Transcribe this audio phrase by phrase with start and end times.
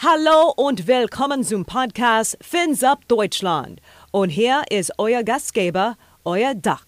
[0.00, 3.80] Hallo und willkommen zum Podcast Fins Up Deutschland.
[4.12, 6.86] Und hier ist euer Gastgeber, euer Duck.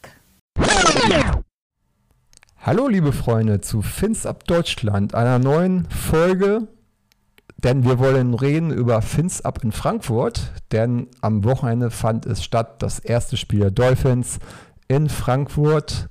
[2.60, 6.68] Hallo liebe Freunde zu Fins Up Deutschland, einer neuen Folge,
[7.57, 12.80] denn wir wollen reden über Fins Up in Frankfurt, denn am Wochenende fand es statt,
[12.80, 14.38] das erste Spiel der Dolphins
[14.86, 16.08] in Frankfurt.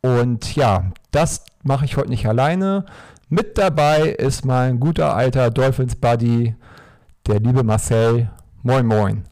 [0.00, 2.84] Und ja, das mache ich heute nicht alleine.
[3.32, 6.54] Mit dabei ist mein guter alter Dolphins Buddy,
[7.26, 8.30] der liebe Marcel.
[8.62, 9.24] Moin, moin.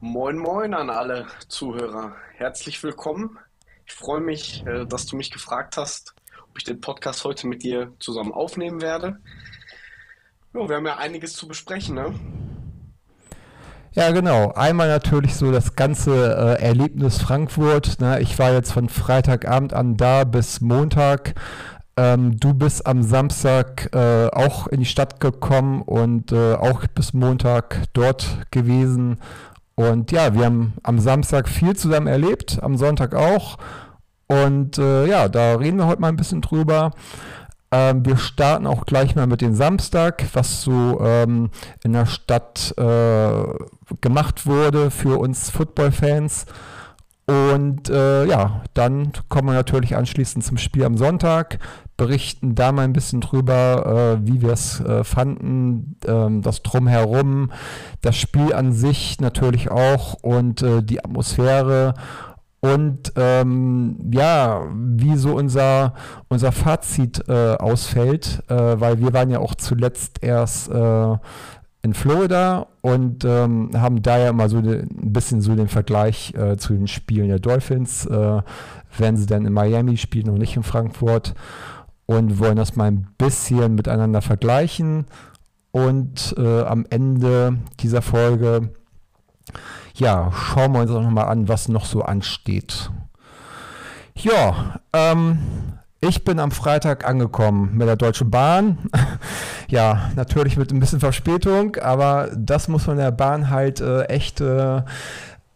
[0.00, 2.14] Moin, moin an alle Zuhörer.
[2.32, 3.38] Herzlich willkommen.
[3.84, 6.14] Ich freue mich, äh, dass du mich gefragt hast,
[6.48, 9.18] ob ich den Podcast heute mit dir zusammen aufnehmen werde.
[10.54, 12.14] Ja, wir haben ja einiges zu besprechen, ne?
[13.92, 14.52] Ja, genau.
[14.52, 18.00] Einmal natürlich so das ganze äh, Erlebnis Frankfurt.
[18.00, 18.20] Ne?
[18.20, 21.34] Ich war jetzt von Freitagabend an da bis Montag.
[21.98, 27.14] Ähm, du bist am Samstag äh, auch in die Stadt gekommen und äh, auch bis
[27.14, 29.18] Montag dort gewesen.
[29.76, 33.56] Und ja, wir haben am Samstag viel zusammen erlebt, am Sonntag auch.
[34.26, 36.92] Und äh, ja, da reden wir heute mal ein bisschen drüber.
[37.70, 41.50] Ähm, wir starten auch gleich mal mit dem Samstag, was so ähm,
[41.82, 43.44] in der Stadt äh,
[44.00, 46.46] gemacht wurde für uns Football-Fans.
[47.26, 51.58] Und äh, ja, dann kommen wir natürlich anschließend zum Spiel am Sonntag,
[51.96, 57.50] berichten da mal ein bisschen drüber, äh, wie wir es äh, fanden, ähm, das Drumherum,
[58.02, 61.94] das Spiel an sich natürlich auch und äh, die Atmosphäre.
[62.60, 65.94] Und ähm, ja, wie so unser,
[66.28, 70.70] unser Fazit äh, ausfällt, äh, weil wir waren ja auch zuletzt erst
[71.86, 76.34] in Florida und ähm, haben da ja immer so de, ein bisschen so den Vergleich
[76.34, 78.42] äh, zu den Spielen der Dolphins, äh,
[78.98, 81.34] wenn sie dann in Miami spielen und nicht in Frankfurt
[82.06, 85.06] und wollen das mal ein bisschen miteinander vergleichen
[85.72, 88.70] und äh, am Ende dieser Folge
[89.94, 92.90] ja, schauen wir uns auch nochmal an, was noch so ansteht.
[94.14, 95.38] Ja, ähm,
[96.00, 98.78] ich bin am Freitag angekommen mit der Deutschen Bahn.
[99.68, 104.40] ja, natürlich mit ein bisschen Verspätung, aber das muss man der Bahn halt äh, echt
[104.40, 104.82] äh,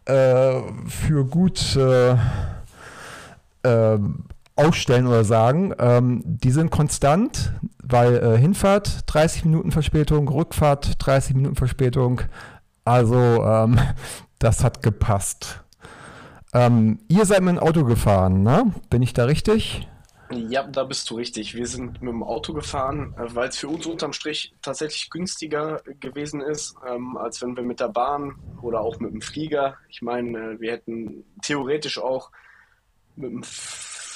[0.05, 2.13] äh, für gut äh,
[3.63, 3.99] äh,
[4.65, 5.73] ausstellen oder sagen.
[5.79, 12.21] Ähm, die sind konstant, weil äh, Hinfahrt 30 Minuten Verspätung, Rückfahrt 30 Minuten Verspätung.
[12.85, 13.79] Also ähm,
[14.39, 15.63] das hat gepasst.
[16.53, 18.73] Ähm, ihr seid mit dem Auto gefahren, ne?
[18.89, 19.87] Bin ich da richtig?
[20.31, 21.55] Ja, da bist du richtig.
[21.55, 25.81] Wir sind mit dem Auto gefahren, äh, weil es für uns unterm Strich tatsächlich günstiger
[25.99, 29.77] gewesen ist, ähm, als wenn wir mit der Bahn oder auch mit dem Flieger.
[29.89, 32.31] Ich meine, äh, wir hätten theoretisch auch
[33.15, 33.43] mit dem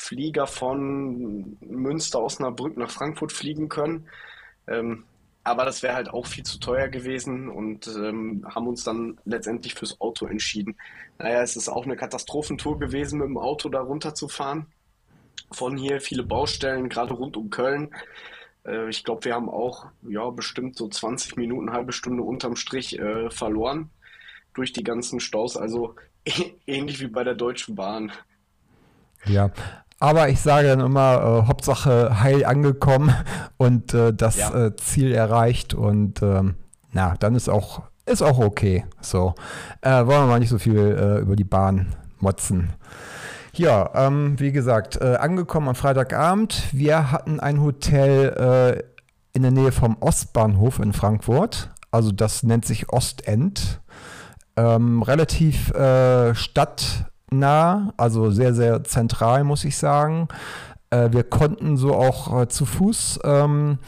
[0.06, 4.08] Flieger von Münster, Osnabrück nach Frankfurt fliegen können.
[4.68, 5.06] Ähm,
[5.44, 9.76] aber das wäre halt auch viel zu teuer gewesen und ähm, haben uns dann letztendlich
[9.76, 10.76] fürs Auto entschieden.
[11.20, 14.66] Naja, es ist auch eine Katastrophentour gewesen, mit dem Auto da runterzufahren
[15.52, 17.94] von hier, viele Baustellen, gerade rund um Köln.
[18.66, 23.00] Äh, ich glaube, wir haben auch ja, bestimmt so 20 Minuten, halbe Stunde unterm Strich
[23.00, 23.90] äh, verloren
[24.54, 25.58] durch die ganzen Staus.
[25.58, 25.96] Also
[26.68, 28.12] ähnlich wie bei der Deutschen Bahn.
[29.26, 29.52] Ja,
[30.00, 33.14] aber ich sage dann immer, äh, Hauptsache heil angekommen
[33.58, 34.68] und äh, das ja.
[34.68, 36.56] äh, Ziel erreicht und ähm,
[36.92, 38.86] na, dann ist auch, ist auch okay.
[39.02, 39.36] So,
[39.82, 42.74] äh, wollen wir mal nicht so viel äh, über die Bahn motzen.
[43.54, 46.64] Ja, ähm, wie gesagt, äh, angekommen am Freitagabend.
[46.74, 48.84] Wir hatten ein Hotel
[49.36, 51.70] in der Nähe vom Ostbahnhof in Frankfurt.
[51.92, 53.82] Also das nennt sich Ostend.
[54.56, 56.34] Ähm, relativ äh,
[57.26, 60.28] stadtnah, also sehr, sehr zentral, muss ich sagen.
[60.90, 63.80] Äh, wir konnten so auch äh, zu Fuß ähm,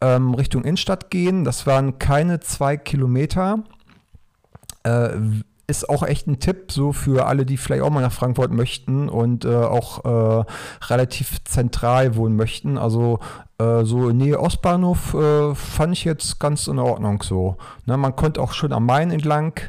[0.00, 1.44] ähm, Richtung Innenstadt gehen.
[1.44, 3.60] Das waren keine zwei Kilometer.
[4.84, 5.10] Äh,
[5.68, 9.08] ist auch echt ein Tipp so für alle, die vielleicht auch mal nach Frankfurt möchten
[9.08, 10.44] und äh, auch äh,
[10.86, 12.76] relativ zentral wohnen möchten.
[12.76, 13.20] Also
[13.58, 15.16] äh, so Nähe Ostbahnhof
[15.54, 17.56] fand ich jetzt ganz in Ordnung so.
[17.86, 19.60] Ne, man konnte auch schon am Main entlang.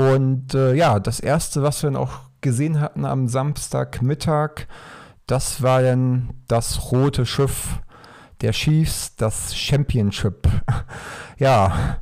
[0.00, 4.66] Und äh, ja, das erste, was wir dann auch gesehen hatten am Samstagmittag,
[5.26, 7.80] das war dann das rote Schiff
[8.40, 10.48] der Chiefs, das Championship.
[11.38, 12.00] ja,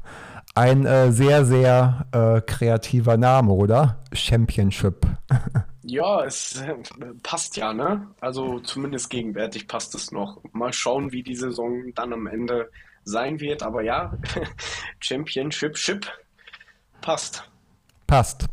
[0.55, 4.01] ein äh, sehr, sehr äh, kreativer Name, oder?
[4.13, 5.07] Championship.
[5.83, 6.75] ja, es äh,
[7.23, 8.09] passt ja, ne?
[8.21, 10.41] Also zumindest gegenwärtig passt es noch.
[10.53, 12.71] Mal schauen, wie die Saison dann am Ende
[13.05, 13.63] sein wird.
[13.63, 14.13] Aber ja,
[15.01, 16.07] Championship, Ship
[17.01, 17.49] passt.
[18.09, 18.47] Passt.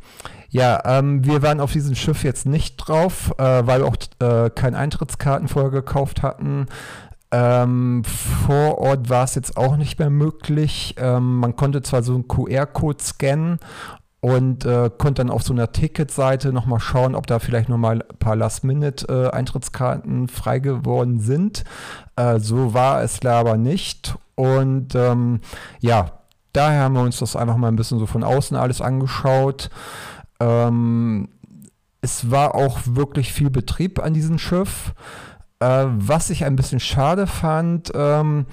[0.49, 4.49] Ja, ähm, wir waren auf diesem Schiff jetzt nicht drauf, äh, weil wir auch äh,
[4.49, 6.67] keine Eintrittskarten vorher gekauft hatten.
[7.31, 10.95] Ähm, vor Ort war es jetzt auch nicht mehr möglich.
[10.97, 13.59] Ähm, man konnte zwar so einen QR-Code scannen
[14.19, 18.17] und äh, konnte dann auf so einer Ticketseite nochmal schauen, ob da vielleicht nochmal ein
[18.17, 21.63] paar Last-Minute-Eintrittskarten frei geworden sind.
[22.17, 24.15] Äh, so war es aber nicht.
[24.35, 25.39] Und ähm,
[25.79, 26.11] ja,
[26.55, 29.69] daher haben wir uns das einfach mal ein bisschen so von außen alles angeschaut.
[30.39, 31.29] Ähm,
[32.01, 34.93] es war auch wirklich viel Betrieb an diesem Schiff.
[35.59, 38.45] Äh, was ich ein bisschen schade fand, ähm,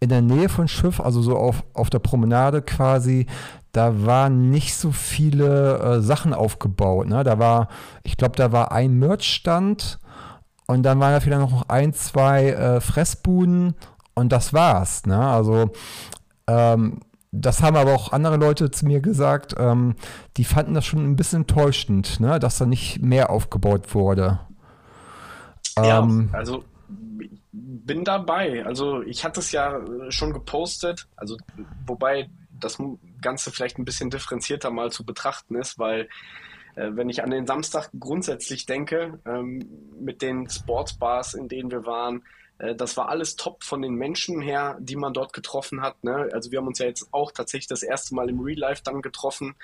[0.00, 3.26] in der Nähe von Schiff, also so auf, auf der Promenade quasi,
[3.72, 7.08] da waren nicht so viele äh, Sachen aufgebaut.
[7.08, 7.24] Ne?
[7.24, 7.68] Da war,
[8.02, 9.98] ich glaube, da war ein Merch-Stand
[10.66, 13.74] und dann waren da vielleicht noch ein, zwei äh, Fressbuden
[14.14, 15.06] und das war's.
[15.06, 15.18] Ne?
[15.18, 15.72] Also
[16.46, 17.00] ähm,
[17.40, 19.96] das haben aber auch andere Leute zu mir gesagt, ähm,
[20.36, 22.38] die fanden das schon ein bisschen enttäuschend, ne?
[22.38, 24.40] dass da nicht mehr aufgebaut wurde.
[25.76, 26.64] Ja, ähm, also
[27.52, 28.64] bin dabei.
[28.64, 31.36] Also ich hatte es ja schon gepostet, also
[31.86, 32.78] wobei das
[33.20, 36.08] Ganze vielleicht ein bisschen differenzierter mal zu betrachten ist, weil
[36.76, 39.68] äh, wenn ich an den Samstag grundsätzlich denke, ähm,
[40.00, 42.22] mit den Sportsbars, in denen wir waren, äh,
[42.58, 46.02] das war alles top von den Menschen her, die man dort getroffen hat.
[46.04, 46.28] Ne?
[46.32, 49.02] Also wir haben uns ja jetzt auch tatsächlich das erste Mal im Real Life dann
[49.02, 49.56] getroffen,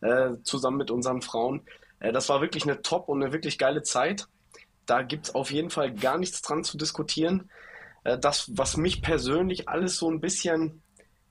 [0.00, 1.62] äh, zusammen mit unseren Frauen.
[2.00, 4.26] Äh, das war wirklich eine top und eine wirklich geile Zeit.
[4.84, 7.50] Da gibt es auf jeden Fall gar nichts dran zu diskutieren.
[8.02, 10.82] Äh, das, was mich persönlich alles so ein bisschen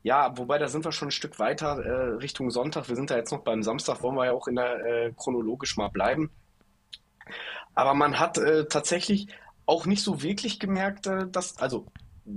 [0.03, 2.89] ja, wobei da sind wir schon ein Stück weiter äh, Richtung Sonntag.
[2.89, 5.77] Wir sind da jetzt noch beim Samstag, wollen wir ja auch in der äh, chronologisch
[5.77, 6.29] mal bleiben.
[7.73, 9.27] Aber man hat äh, tatsächlich
[9.65, 11.85] auch nicht so wirklich gemerkt, äh, dass, also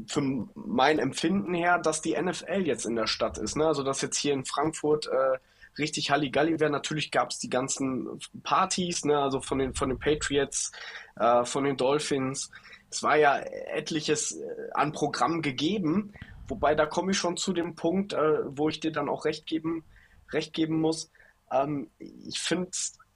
[0.09, 0.21] für
[0.55, 3.57] mein Empfinden her, dass die NFL jetzt in der Stadt ist.
[3.57, 3.67] Ne?
[3.67, 5.39] Also dass jetzt hier in Frankfurt äh,
[5.79, 6.71] richtig Halligalli wäre.
[6.71, 9.19] Natürlich gab es die ganzen Partys, ne?
[9.19, 10.73] also von den, von den Patriots,
[11.17, 12.51] äh, von den Dolphins.
[12.91, 14.39] Es war ja etliches
[14.75, 16.13] an Programm gegeben.
[16.49, 19.47] Wobei da komme ich schon zu dem Punkt, äh, wo ich dir dann auch recht
[19.47, 19.85] geben,
[20.33, 21.11] recht geben muss.
[21.51, 22.71] Ähm, ich finde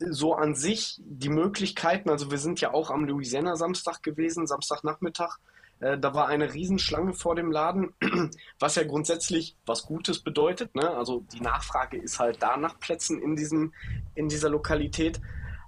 [0.08, 5.38] so an sich die Möglichkeiten, also wir sind ja auch am Louisiana Samstag gewesen, Samstagnachmittag.
[5.80, 7.92] Äh, da war eine Riesenschlange vor dem Laden,
[8.58, 10.74] was ja grundsätzlich was Gutes bedeutet.
[10.74, 10.88] Ne?
[10.88, 13.72] Also die Nachfrage ist halt da nach Plätzen in, diesem,
[14.14, 15.20] in dieser Lokalität.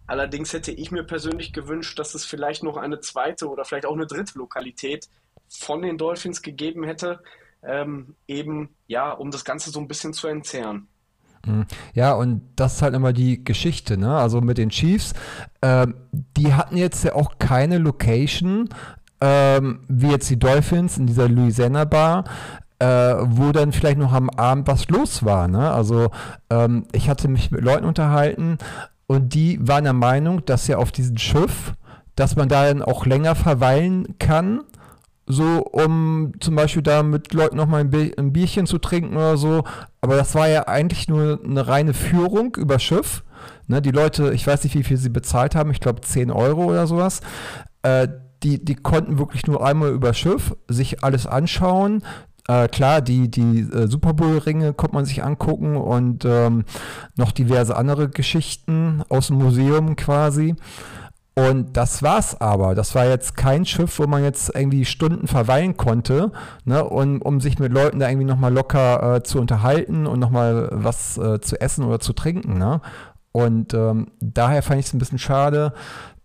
[0.06, 3.94] Allerdings hätte ich mir persönlich gewünscht, dass es vielleicht noch eine zweite oder vielleicht auch
[3.94, 5.08] eine dritte Lokalität
[5.48, 7.22] von den Dolphins gegeben hätte,
[7.62, 10.88] ähm, eben, ja, um das Ganze so ein bisschen zu entzerren.
[11.46, 11.66] Mhm.
[11.94, 14.16] Ja, und das ist halt immer die Geschichte, ne?
[14.16, 15.14] Also mit den Chiefs,
[15.62, 15.94] ähm,
[16.36, 18.68] die hatten jetzt ja auch keine Location,
[19.20, 22.24] ähm, wie jetzt die Dolphins in dieser Louisiana Bar,
[22.78, 25.70] äh, wo dann vielleicht noch am Abend was los war, ne?
[25.70, 26.10] Also
[26.50, 28.58] ähm, ich hatte mich mit Leuten unterhalten
[29.06, 31.74] und die waren der Meinung, dass ja auf diesem Schiff,
[32.16, 34.62] dass man da dann auch länger verweilen kann
[35.32, 39.36] so um zum Beispiel da mit Leuten nochmal ein, Bi ein Bierchen zu trinken oder
[39.36, 39.64] so.
[40.00, 43.24] Aber das war ja eigentlich nur eine reine Führung über Schiff.
[43.66, 46.64] Ne, die Leute, ich weiß nicht, wie viel sie bezahlt haben, ich glaube 10 Euro
[46.64, 47.20] oder sowas.
[47.82, 48.08] Äh,
[48.42, 52.02] die, die konnten wirklich nur einmal über Schiff sich alles anschauen.
[52.48, 56.64] Äh, klar, die, die äh, Super Bowl-Ringe konnte man sich angucken und ähm,
[57.16, 60.56] noch diverse andere Geschichten aus dem Museum quasi.
[61.34, 62.74] Und das war's aber.
[62.74, 66.30] Das war jetzt kein Schiff, wo man jetzt irgendwie Stunden verweilen konnte,
[66.64, 70.68] ne, und, um sich mit Leuten da irgendwie nochmal locker äh, zu unterhalten und nochmal
[70.72, 72.58] was äh, zu essen oder zu trinken.
[72.58, 72.82] Ne?
[73.32, 75.72] Und ähm, daher fand ich es ein bisschen schade,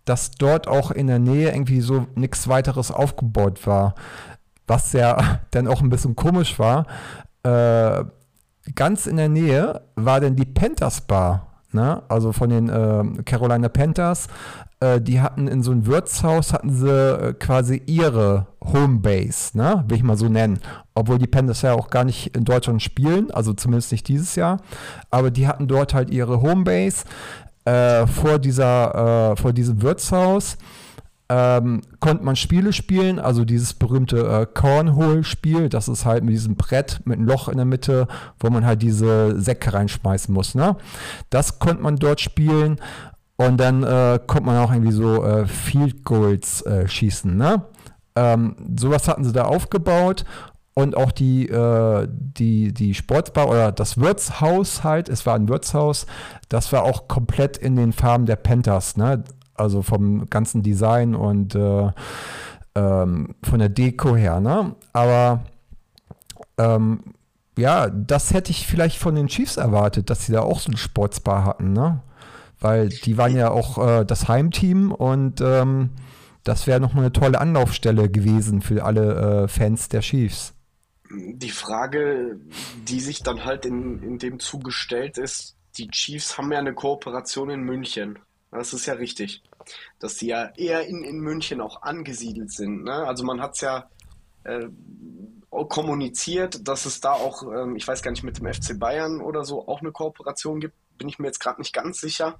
[0.04, 3.94] dass dort auch in der Nähe irgendwie so nichts weiteres aufgebaut war.
[4.66, 6.86] Was ja dann auch ein bisschen komisch war.
[7.44, 8.04] Äh,
[8.74, 11.46] ganz in der Nähe war dann die Panthers Bar.
[11.72, 12.02] Ne?
[12.08, 14.28] Also von den äh, Carolina Panthers
[14.80, 19.84] äh, die hatten in so einem Wirtshaus, hatten sie äh, quasi ihre Homebase, ne?
[19.88, 20.60] will ich mal so nennen.
[20.94, 24.60] Obwohl die Panthers ja auch gar nicht in Deutschland spielen, also zumindest nicht dieses Jahr.
[25.10, 27.04] Aber die hatten dort halt ihre Homebase
[27.64, 30.56] äh, vor, dieser, äh, vor diesem Wirtshaus.
[31.30, 36.56] Ähm, konnte man Spiele spielen, also dieses berühmte äh, Cornhole-Spiel, das ist halt mit diesem
[36.56, 38.08] Brett mit einem Loch in der Mitte,
[38.40, 40.54] wo man halt diese Säcke reinschmeißen muss.
[40.54, 40.76] Ne?
[41.28, 42.80] Das konnte man dort spielen
[43.38, 47.36] und dann äh, kommt man auch irgendwie so äh, Field Goals äh, schießen.
[47.36, 47.62] Ne?
[48.16, 50.24] Ähm, sowas hatten sie da aufgebaut.
[50.74, 56.06] Und auch die, äh, die, die Sportsbar oder das Wirtshaus halt, es war ein Wirtshaus,
[56.48, 59.24] das war auch komplett in den Farben der Panthers, ne?
[59.54, 61.90] Also vom ganzen Design und äh,
[62.76, 64.76] ähm, von der Deko her, ne?
[64.92, 65.40] Aber
[66.58, 67.00] ähm,
[67.56, 70.76] ja, das hätte ich vielleicht von den Chiefs erwartet, dass sie da auch so eine
[70.76, 72.02] Sportsbar hatten, ne?
[72.60, 75.90] Weil die waren ja auch äh, das Heimteam und ähm,
[76.44, 80.54] das wäre nochmal eine tolle Anlaufstelle gewesen für alle äh, Fans der Chiefs.
[81.10, 82.38] Die Frage,
[82.84, 86.74] die sich dann halt in, in dem Zuge stellt, ist, die Chiefs haben ja eine
[86.74, 88.18] Kooperation in München.
[88.50, 89.42] Das ist ja richtig.
[89.98, 92.84] Dass die ja eher in, in München auch angesiedelt sind.
[92.84, 92.92] Ne?
[92.92, 93.88] Also man hat es ja
[94.44, 94.68] äh,
[95.50, 99.44] kommuniziert, dass es da auch, ähm, ich weiß gar nicht, mit dem FC Bayern oder
[99.44, 100.74] so auch eine Kooperation gibt.
[100.98, 102.36] Bin ich mir jetzt gerade nicht ganz sicher.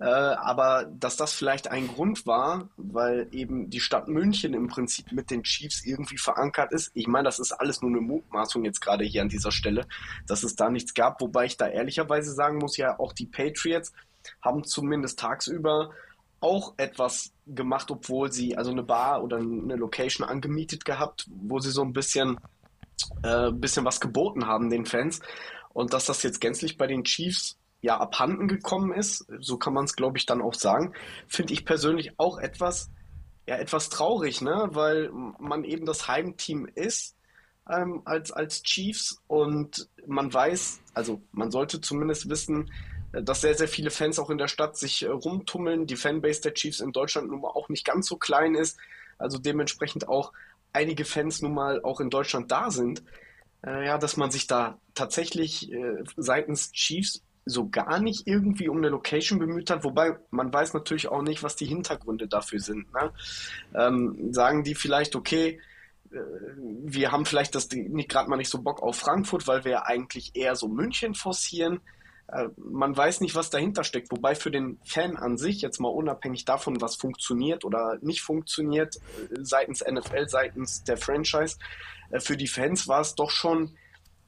[0.00, 5.12] Äh, aber dass das vielleicht ein Grund war, weil eben die Stadt München im Prinzip
[5.12, 6.90] mit den Chiefs irgendwie verankert ist.
[6.94, 9.86] Ich meine, das ist alles nur eine Mutmaßung jetzt gerade hier an dieser Stelle,
[10.26, 13.92] dass es da nichts gab, wobei ich da ehrlicherweise sagen muss, ja, auch die Patriots
[14.42, 15.90] haben zumindest tagsüber
[16.40, 21.70] auch etwas gemacht, obwohl sie also eine Bar oder eine Location angemietet gehabt, wo sie
[21.70, 22.38] so ein bisschen,
[23.22, 25.20] äh, bisschen was geboten haben den Fans.
[25.74, 29.84] Und dass das jetzt gänzlich bei den Chiefs ja abhanden gekommen ist, so kann man
[29.84, 30.94] es glaube ich dann auch sagen,
[31.28, 32.90] finde ich persönlich auch etwas,
[33.46, 37.16] ja etwas traurig, ne, weil man eben das Heimteam ist
[37.68, 42.70] ähm, als als Chiefs und man weiß, also man sollte zumindest wissen,
[43.12, 45.86] dass sehr, sehr viele Fans auch in der Stadt sich äh, rumtummeln.
[45.86, 48.78] Die Fanbase der Chiefs in Deutschland nun mal auch nicht ganz so klein ist.
[49.18, 50.32] Also dementsprechend auch
[50.72, 53.02] einige Fans nun mal auch in Deutschland da sind.
[53.66, 58.78] Äh, ja, dass man sich da tatsächlich äh, seitens Chiefs so gar nicht irgendwie um
[58.78, 62.92] eine Location bemüht hat, wobei man weiß natürlich auch nicht, was die Hintergründe dafür sind.
[62.92, 63.12] Ne?
[63.74, 65.60] Ähm, sagen die vielleicht, okay,
[66.12, 66.18] äh,
[66.84, 69.82] wir haben vielleicht das nicht gerade mal nicht so Bock auf Frankfurt, weil wir ja
[69.84, 71.80] eigentlich eher so München forcieren.
[72.28, 74.10] Äh, man weiß nicht, was dahinter steckt.
[74.10, 78.96] Wobei für den Fan an sich, jetzt mal unabhängig davon, was funktioniert oder nicht funktioniert,
[78.96, 81.58] äh, seitens NFL, seitens der Franchise,
[82.18, 83.76] für die Fans war es doch schon,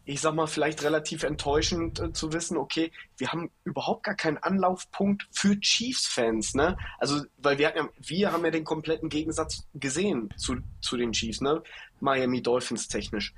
[0.04, 5.28] ich sag mal, vielleicht relativ enttäuschend zu wissen, okay, wir haben überhaupt gar keinen Anlaufpunkt
[5.30, 6.76] für Chiefs-Fans, ne?
[6.98, 11.40] Also, weil wir, ja, wir haben ja den kompletten Gegensatz gesehen zu, zu den Chiefs,
[11.40, 11.62] ne?
[12.00, 13.32] Miami Dolphins technisch.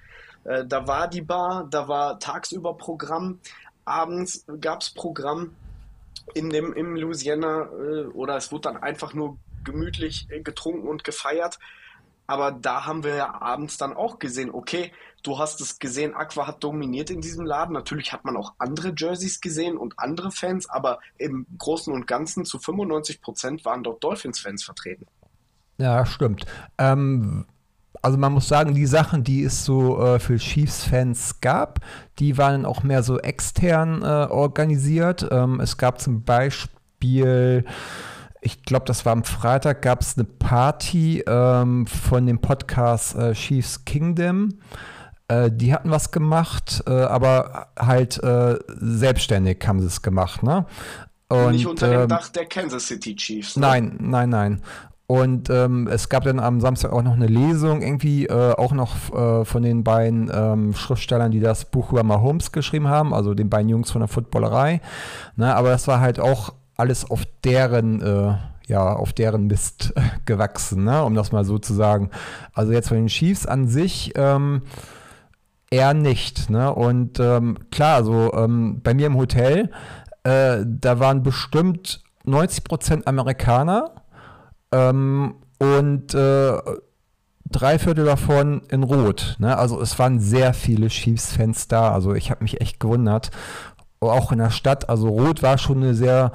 [0.44, 3.40] da war die Bar, da war tagsüber Programm,
[3.85, 5.54] abends gab es Programm
[6.33, 11.04] in dem, im Louisiana äh, oder es wurde dann einfach nur gemütlich äh, getrunken und
[11.04, 11.59] gefeiert.
[12.26, 14.92] Aber da haben wir ja abends dann auch gesehen, okay,
[15.25, 17.73] du hast es gesehen, Aqua hat dominiert in diesem Laden.
[17.73, 22.45] Natürlich hat man auch andere Jerseys gesehen und andere Fans, aber im Großen und Ganzen
[22.45, 25.07] zu 95 Prozent waren dort Dolphins-Fans vertreten.
[25.78, 26.45] Ja, stimmt.
[26.78, 27.47] Ähm,
[28.02, 31.81] also man muss sagen, die Sachen, die es so äh, für Chiefs-Fans gab,
[32.19, 35.26] die waren auch mehr so extern äh, organisiert.
[35.31, 37.64] Ähm, es gab zum Beispiel,
[38.43, 43.33] ich glaube, das war am Freitag, gab es eine Party ähm, von dem Podcast äh,
[43.33, 44.59] Chiefs Kingdom.
[45.28, 50.43] Äh, die hatten was gemacht, äh, aber halt äh, selbstständig haben sie es gemacht.
[50.43, 50.66] Ne?
[51.28, 53.57] Und, Nicht unter dem ähm, Dach der Kansas City Chiefs.
[53.57, 53.62] Ne?
[53.62, 54.62] Nein, nein, nein.
[55.07, 59.12] Und ähm, es gab dann am Samstag auch noch eine Lesung, irgendwie äh, auch noch
[59.12, 63.50] äh, von den beiden ähm, Schriftstellern, die das Buch über Mahomes geschrieben haben, also den
[63.50, 64.81] beiden Jungs von der Footballerei.
[65.37, 68.35] Ne, aber das war halt auch alles auf deren, äh,
[68.66, 69.93] ja, auf deren Mist
[70.25, 72.11] gewachsen, ne, um das mal so zu sagen.
[72.54, 74.62] Also jetzt von den Chiefs an sich ähm,
[75.75, 76.50] eher nicht.
[76.50, 76.73] Ne?
[76.73, 79.71] Und ähm, klar, also ähm, bei mir im Hotel,
[80.23, 83.90] äh, da waren bestimmt 90 Prozent Amerikaner
[84.73, 86.59] ähm, und äh,
[87.50, 89.37] drei Viertel davon in Rot.
[89.38, 89.57] Ne?
[89.57, 91.93] Also es waren sehr viele Chiefs-Fans da.
[91.93, 93.31] Also ich habe mich echt gewundert.
[94.00, 94.88] Auch in der Stadt.
[94.88, 96.33] Also Rot war schon eine sehr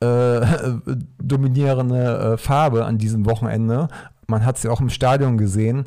[0.00, 0.40] äh,
[1.22, 3.88] dominierende äh, Farbe an diesem Wochenende.
[4.26, 5.86] Man hat sie auch im Stadion gesehen.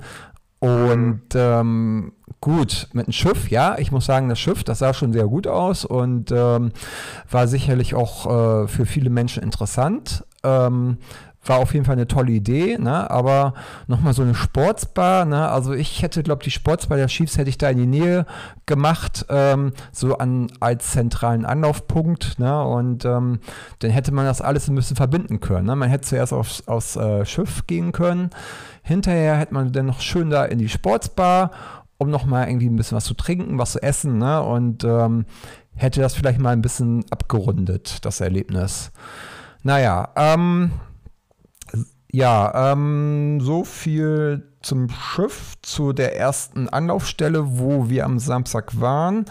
[0.60, 2.12] Und ähm,
[2.42, 5.48] gut, mit einem Schiff, ja, ich muss sagen, das Schiff, das sah schon sehr gut
[5.48, 6.72] aus und ähm,
[7.30, 10.26] war sicherlich auch äh, für viele Menschen interessant.
[10.44, 10.98] Ähm,
[11.50, 13.10] war auf jeden Fall eine tolle Idee, ne?
[13.10, 13.54] aber
[13.88, 15.50] nochmal so eine Sportsbar, ne?
[15.50, 18.26] also ich hätte, glaube die Sportsbar der Chiefs hätte ich da in die Nähe
[18.68, 22.64] gemacht, ähm, so an, als zentralen Anlaufpunkt ne?
[22.64, 23.40] und ähm,
[23.80, 25.66] dann hätte man das alles ein bisschen verbinden können.
[25.66, 25.76] Ne?
[25.76, 28.30] Man hätte zuerst aufs, aufs äh, Schiff gehen können,
[28.84, 31.52] hinterher hätte man dann noch schön da in die Sportsbar,
[31.98, 34.42] um nochmal irgendwie ein bisschen was zu trinken, was zu essen ne?
[34.42, 35.26] und ähm,
[35.76, 38.92] hätte das vielleicht mal ein bisschen abgerundet, das Erlebnis.
[39.64, 40.72] Naja, ähm,
[42.12, 49.26] ja, ähm, so viel zum Schiff, zu der ersten Anlaufstelle, wo wir am Samstag waren.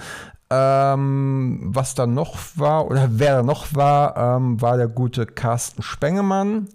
[0.51, 5.83] Ähm, was da noch war, oder wer da noch war, ähm, war der gute Carsten
[5.83, 6.69] Spengemann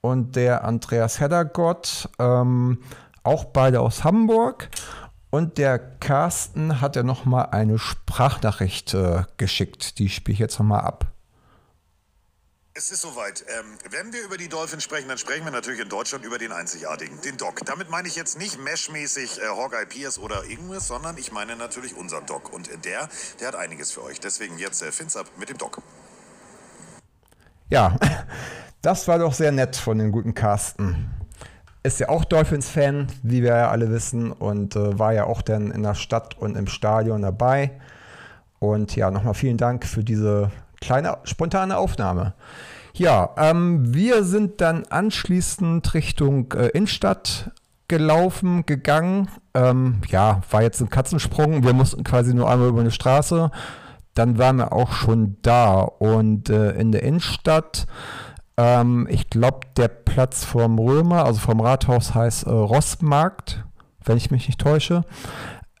[0.00, 2.78] und der Andreas Heddergott, ähm,
[3.22, 4.68] auch beide aus Hamburg.
[5.30, 9.98] Und der Carsten hat ja noch mal eine Sprachnachricht äh, geschickt.
[9.98, 11.11] Die spiele ich jetzt noch mal ab.
[12.74, 13.44] Es ist soweit.
[13.48, 16.52] Ähm, wenn wir über die Dolphins sprechen, dann sprechen wir natürlich in Deutschland über den
[16.52, 17.60] einzigartigen, den Doc.
[17.66, 21.94] Damit meine ich jetzt nicht meshmäßig äh, Hawkeye Pierce oder irgendwas, sondern ich meine natürlich
[21.94, 22.50] unseren Doc.
[22.50, 23.10] Und der,
[23.40, 24.20] der hat einiges für euch.
[24.20, 25.82] Deswegen jetzt äh, Fins mit dem Doc.
[27.68, 27.94] Ja,
[28.80, 31.10] das war doch sehr nett von dem guten Carsten.
[31.82, 35.72] Ist ja auch Dolphins-Fan, wie wir ja alle wissen, und äh, war ja auch dann
[35.72, 37.70] in der Stadt und im Stadion dabei.
[38.60, 40.50] Und ja, nochmal vielen Dank für diese
[40.82, 42.34] kleine spontane Aufnahme.
[42.94, 47.50] Ja, ähm, wir sind dann anschließend Richtung äh, Innenstadt
[47.88, 49.28] gelaufen, gegangen.
[49.54, 51.64] Ähm, ja, war jetzt ein Katzensprung.
[51.64, 53.50] Wir mussten quasi nur einmal über eine Straße.
[54.14, 55.80] Dann waren wir auch schon da.
[55.80, 57.86] Und äh, in der Innenstadt,
[58.58, 63.64] ähm, ich glaube, der Platz vorm Römer, also vom Rathaus heißt äh, Rossmarkt,
[64.04, 65.04] wenn ich mich nicht täusche.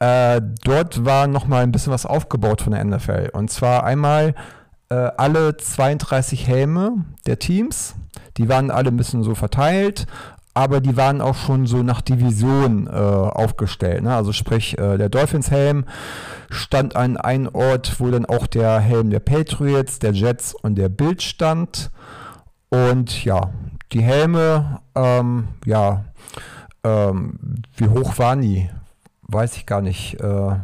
[0.00, 3.30] Äh, dort war nochmal ein bisschen was aufgebaut von der NFL.
[3.34, 4.34] Und zwar einmal
[4.92, 7.94] äh, alle 32 Helme der Teams.
[8.36, 10.06] Die waren alle ein bisschen so verteilt,
[10.52, 14.02] aber die waren auch schon so nach Division äh, aufgestellt.
[14.02, 14.14] Ne?
[14.14, 15.86] Also sprich, äh, der Dolphins-Helm
[16.50, 20.90] stand an einem Ort, wo dann auch der Helm der Patriots, der Jets und der
[20.90, 21.90] Bild stand.
[22.68, 23.50] Und ja,
[23.92, 26.04] die Helme, ähm, ja,
[26.84, 28.68] ähm, wie hoch waren die?
[29.22, 30.20] Weiß ich gar nicht.
[30.20, 30.56] Äh,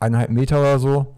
[0.00, 1.14] eineinhalb Meter oder so,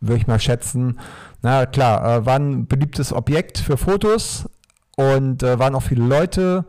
[0.00, 0.98] würde ich mal schätzen.
[1.42, 4.48] Na klar, äh, war ein beliebtes Objekt für Fotos
[4.96, 6.64] und äh, waren auch viele Leute.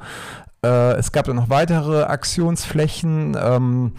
[0.63, 3.93] Äh, es gab dann noch weitere Aktionsflächen, ähm,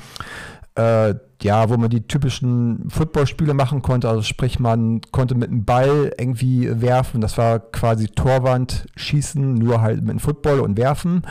[0.76, 4.08] äh, ja, wo man die typischen Footballspiele machen konnte.
[4.08, 7.20] Also sprich, man konnte mit einem Ball irgendwie werfen.
[7.20, 11.22] Das war quasi Torwand schießen, nur halt mit einem Football und werfen.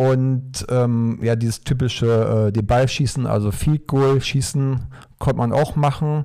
[0.00, 4.80] Und ähm, ja, dieses typische äh, den Ball schießen, also Field Goal schießen,
[5.18, 6.24] konnte man auch machen.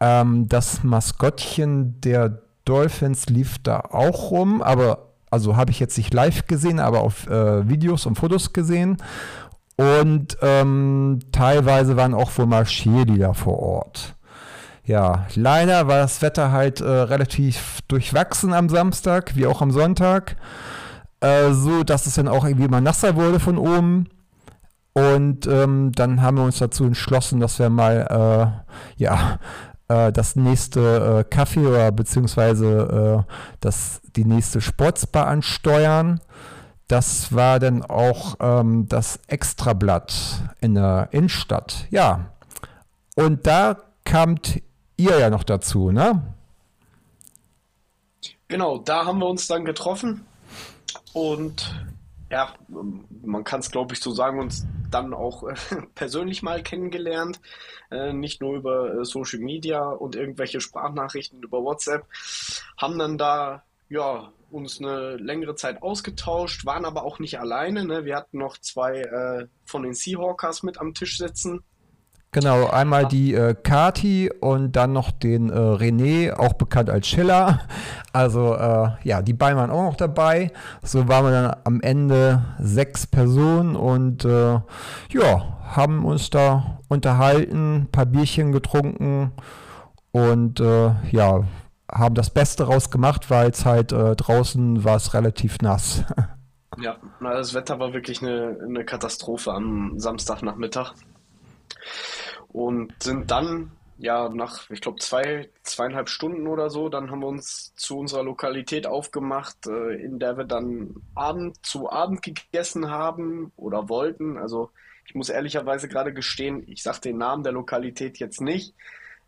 [0.00, 6.12] Ähm, das Maskottchen der Dolphins lief da auch rum, aber also habe ich jetzt nicht
[6.12, 8.96] live gesehen, aber auf äh, Videos und Fotos gesehen.
[9.76, 14.16] Und ähm, teilweise waren auch wohl mal Cheerleader vor Ort.
[14.84, 20.34] Ja, leider war das Wetter halt äh, relativ durchwachsen am Samstag, wie auch am Sonntag.
[21.22, 24.08] Äh, so, dass es dann auch irgendwie mal nasser wurde von oben.
[24.92, 28.62] Und ähm, dann haben wir uns dazu entschlossen, dass wir mal,
[28.98, 29.38] äh, ja,
[29.86, 36.20] äh, das nächste äh, Kaffee oder beziehungsweise äh, das, die nächste Sportsbar ansteuern.
[36.88, 40.12] Das war dann auch ähm, das Extrablatt
[40.60, 41.86] in der Innenstadt.
[41.90, 42.32] Ja.
[43.14, 44.60] Und da kamt
[44.96, 46.20] ihr ja noch dazu, ne?
[48.48, 50.26] Genau, da haben wir uns dann getroffen
[51.12, 51.74] und
[52.30, 55.54] ja, man kann es glaube ich so sagen, uns dann auch äh,
[55.94, 57.40] persönlich mal kennengelernt.
[57.90, 62.06] Äh, nicht nur über äh, Social Media und irgendwelche Sprachnachrichten über WhatsApp.
[62.76, 67.84] Haben dann da ja uns eine längere Zeit ausgetauscht, waren aber auch nicht alleine.
[67.84, 68.04] Ne?
[68.04, 71.62] Wir hatten noch zwei äh, von den Seahawkers mit am Tisch sitzen.
[72.34, 77.60] Genau, einmal die äh, Kati und dann noch den äh, René, auch bekannt als Schiller.
[78.14, 80.52] Also äh, ja, die beiden waren auch noch dabei.
[80.82, 84.60] So waren wir dann am Ende sechs Personen und äh,
[85.08, 89.32] ja, haben uns da unterhalten, ein paar Bierchen getrunken
[90.10, 91.44] und äh, ja,
[91.90, 96.04] haben das Beste rausgemacht, weil es halt äh, draußen war es relativ nass.
[96.78, 100.94] Ja, das Wetter war wirklich eine, eine Katastrophe am Samstagnachmittag
[102.52, 107.28] und sind dann ja nach, ich glaube, zwei, zweieinhalb Stunden oder so, dann haben wir
[107.28, 113.52] uns zu unserer Lokalität aufgemacht, äh, in der wir dann Abend zu Abend gegessen haben
[113.56, 114.38] oder wollten.
[114.38, 114.70] Also
[115.06, 118.74] ich muss ehrlicherweise gerade gestehen, ich sage den Namen der Lokalität jetzt nicht,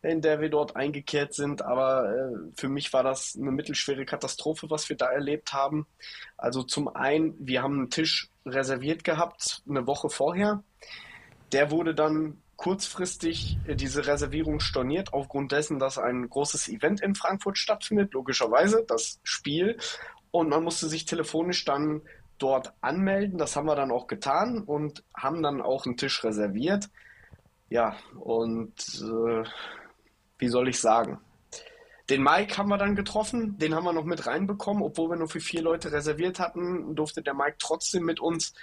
[0.03, 4.71] in der wir dort eingekehrt sind, aber äh, für mich war das eine mittelschwere Katastrophe,
[4.71, 5.87] was wir da erlebt haben.
[6.37, 10.65] Also zum einen, wir haben einen Tisch reserviert gehabt, eine Woche vorher.
[11.53, 17.15] Der wurde dann kurzfristig äh, diese Reservierung storniert, aufgrund dessen, dass ein großes Event in
[17.15, 19.77] Frankfurt stattfindet, logischerweise, das Spiel.
[20.31, 22.01] Und man musste sich telefonisch dann
[22.39, 23.37] dort anmelden.
[23.37, 26.89] Das haben wir dann auch getan und haben dann auch einen Tisch reserviert.
[27.69, 28.73] Ja, und
[29.03, 29.45] äh,
[30.39, 31.19] wie soll ich sagen?
[32.09, 35.29] Den Mike haben wir dann getroffen, den haben wir noch mit reinbekommen, obwohl wir nur
[35.29, 38.55] für vier Leute reserviert hatten, durfte der Mike trotzdem mit uns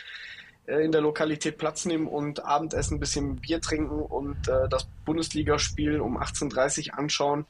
[0.67, 5.99] in der Lokalität Platz nehmen und Abendessen, ein bisschen Bier trinken und äh, das Bundesligaspiel
[5.99, 7.45] um 18.30 Uhr anschauen.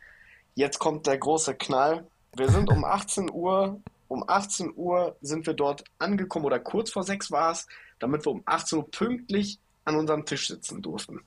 [0.56, 2.06] Jetzt kommt der große Knall.
[2.36, 7.04] Wir sind um 18 Uhr, um 18 Uhr sind wir dort angekommen oder kurz vor
[7.04, 7.68] sechs war es,
[8.00, 11.22] damit wir um 18 Uhr pünktlich an unserem Tisch sitzen durften.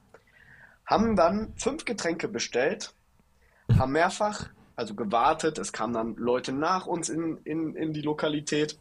[0.87, 2.95] Haben dann fünf Getränke bestellt,
[3.79, 5.59] haben mehrfach also gewartet.
[5.59, 8.79] Es kamen dann Leute nach uns in, in, in die Lokalität,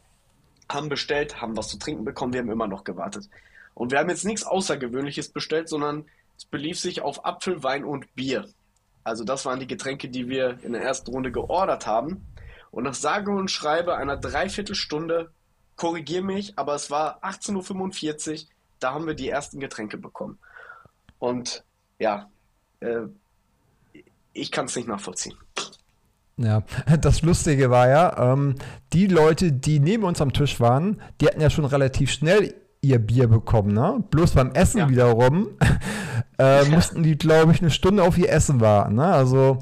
[0.68, 2.32] haben bestellt, haben was zu trinken bekommen.
[2.32, 3.28] Wir haben immer noch gewartet.
[3.74, 6.04] Und wir haben jetzt nichts Außergewöhnliches bestellt, sondern
[6.36, 8.48] es belief sich auf Apfel, Wein und Bier.
[9.02, 12.26] Also das waren die Getränke, die wir in der ersten Runde geordert haben.
[12.70, 15.30] Und nach sage und schreibe einer Dreiviertelstunde,
[15.76, 18.48] korrigier mich, aber es war 18.45 Uhr,
[18.80, 20.38] da haben wir die ersten Getränke bekommen.
[21.18, 21.64] Und
[21.98, 22.30] ja,
[22.80, 23.02] äh,
[24.32, 25.36] ich kann es nicht nachvollziehen.
[26.36, 26.62] Ja,
[27.00, 28.56] das Lustige war ja, ähm,
[28.92, 32.98] die Leute, die neben uns am Tisch waren, die hatten ja schon relativ schnell ihr
[32.98, 34.04] Bier bekommen, ne?
[34.10, 34.88] Bloß beim Essen ja.
[34.88, 35.48] wiederum
[36.38, 39.06] äh, mussten die, glaube ich, eine Stunde auf ihr Essen warten, ne?
[39.06, 39.58] Also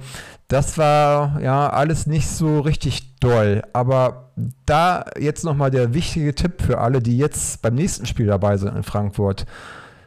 [0.49, 3.63] das war ja alles nicht so richtig doll.
[3.73, 4.33] Aber
[4.67, 8.77] da jetzt nochmal der wichtige Tipp für alle, die jetzt beim nächsten Spiel dabei sind
[8.77, 9.47] in Frankfurt.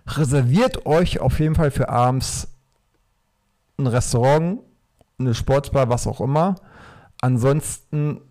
[0.07, 2.47] Reserviert euch auf jeden Fall für abends
[3.79, 4.59] ein Restaurant,
[5.19, 6.55] eine Sportsbar, was auch immer.
[7.21, 8.21] Ansonsten,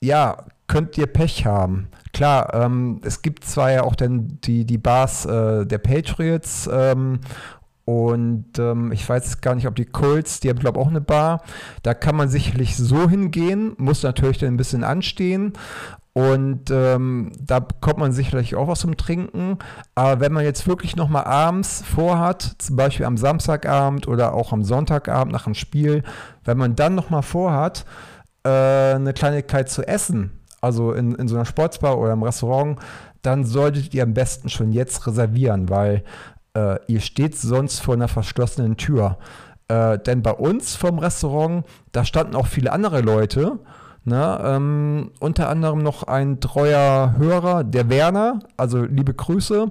[0.00, 1.88] ja, könnt ihr Pech haben.
[2.12, 7.20] Klar, ähm, es gibt zwar ja auch dann die, die Bars äh, der Patriots ähm,
[7.84, 11.42] und ähm, ich weiß gar nicht, ob die Colts, die haben, glaube auch eine Bar.
[11.82, 15.52] Da kann man sicherlich so hingehen, muss natürlich dann ein bisschen anstehen.
[16.14, 19.58] Und ähm, da bekommt man sicherlich auch was zum Trinken.
[19.96, 24.62] Aber wenn man jetzt wirklich nochmal abends vorhat, zum Beispiel am Samstagabend oder auch am
[24.62, 26.04] Sonntagabend nach dem Spiel,
[26.44, 27.84] wenn man dann nochmal vorhat,
[28.44, 28.48] äh,
[28.94, 32.78] eine Kleinigkeit zu essen, also in, in so einer Sportsbar oder im Restaurant,
[33.22, 36.04] dann solltet ihr am besten schon jetzt reservieren, weil
[36.56, 39.18] äh, ihr steht sonst vor einer verschlossenen Tür.
[39.66, 43.58] Äh, denn bei uns vom Restaurant, da standen auch viele andere Leute.
[44.04, 44.40] Ne?
[44.44, 49.70] Ähm, unter anderem noch ein treuer Hörer, der Werner, also liebe Grüße.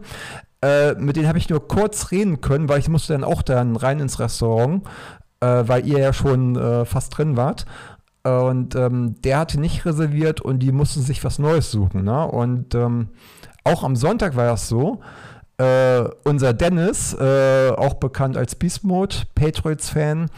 [0.63, 3.76] Äh, mit dem habe ich nur kurz reden können, weil ich musste dann auch dann
[3.76, 4.84] rein ins Restaurant,
[5.39, 7.65] äh, weil ihr ja schon äh, fast drin wart.
[8.24, 12.06] Und ähm, der hatte nicht reserviert und die mussten sich was Neues suchen.
[12.06, 12.26] Ne?
[12.26, 13.10] Und ähm,
[13.65, 15.02] auch am Sonntag war das so.
[15.58, 20.30] Äh, unser Dennis, äh, auch bekannt als Beast Mode, Patriots-Fan,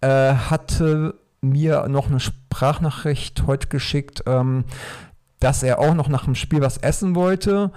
[0.00, 4.64] äh, hatte mir noch eine Sprachnachricht heute geschickt, ähm,
[5.38, 7.72] dass er auch noch nach dem Spiel was essen wollte.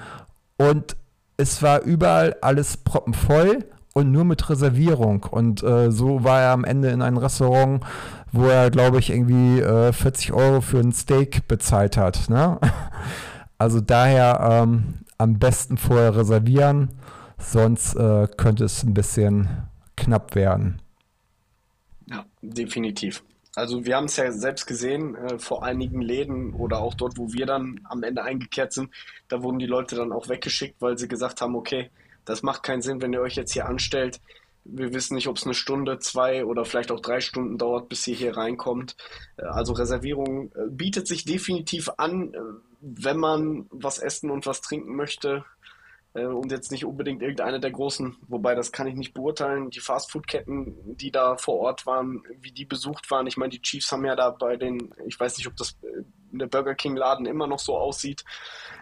[0.57, 0.97] Und
[1.37, 5.23] es war überall alles proppenvoll und nur mit Reservierung.
[5.23, 7.83] Und äh, so war er am Ende in einem Restaurant,
[8.31, 12.29] wo er, glaube ich, irgendwie äh, 40 Euro für ein Steak bezahlt hat.
[12.29, 12.59] Ne?
[13.59, 16.89] Also daher ähm, am besten vorher reservieren,
[17.37, 19.47] sonst äh, könnte es ein bisschen
[19.95, 20.81] knapp werden.
[22.09, 23.23] Ja, definitiv.
[23.55, 27.31] Also wir haben es ja selbst gesehen, äh, vor einigen Läden oder auch dort, wo
[27.33, 28.89] wir dann am Ende eingekehrt sind,
[29.27, 31.91] da wurden die Leute dann auch weggeschickt, weil sie gesagt haben, okay,
[32.25, 34.19] das macht keinen Sinn, wenn ihr euch jetzt hier anstellt.
[34.65, 38.07] Wir wissen nicht, ob es eine Stunde, zwei oder vielleicht auch drei Stunden dauert, bis
[38.07, 38.95] ihr hier reinkommt.
[39.37, 42.39] Äh, also Reservierung äh, bietet sich definitiv an, äh,
[42.81, 45.45] wenn man was essen und was trinken möchte
[46.13, 50.95] und jetzt nicht unbedingt irgendeine der großen, wobei das kann ich nicht beurteilen, die Fastfood-Ketten,
[50.97, 53.25] die da vor Ort waren, wie die besucht waren.
[53.25, 55.75] Ich meine, die Chiefs haben ja da bei den, ich weiß nicht, ob das
[56.31, 58.23] der Burger King-Laden immer noch so aussieht,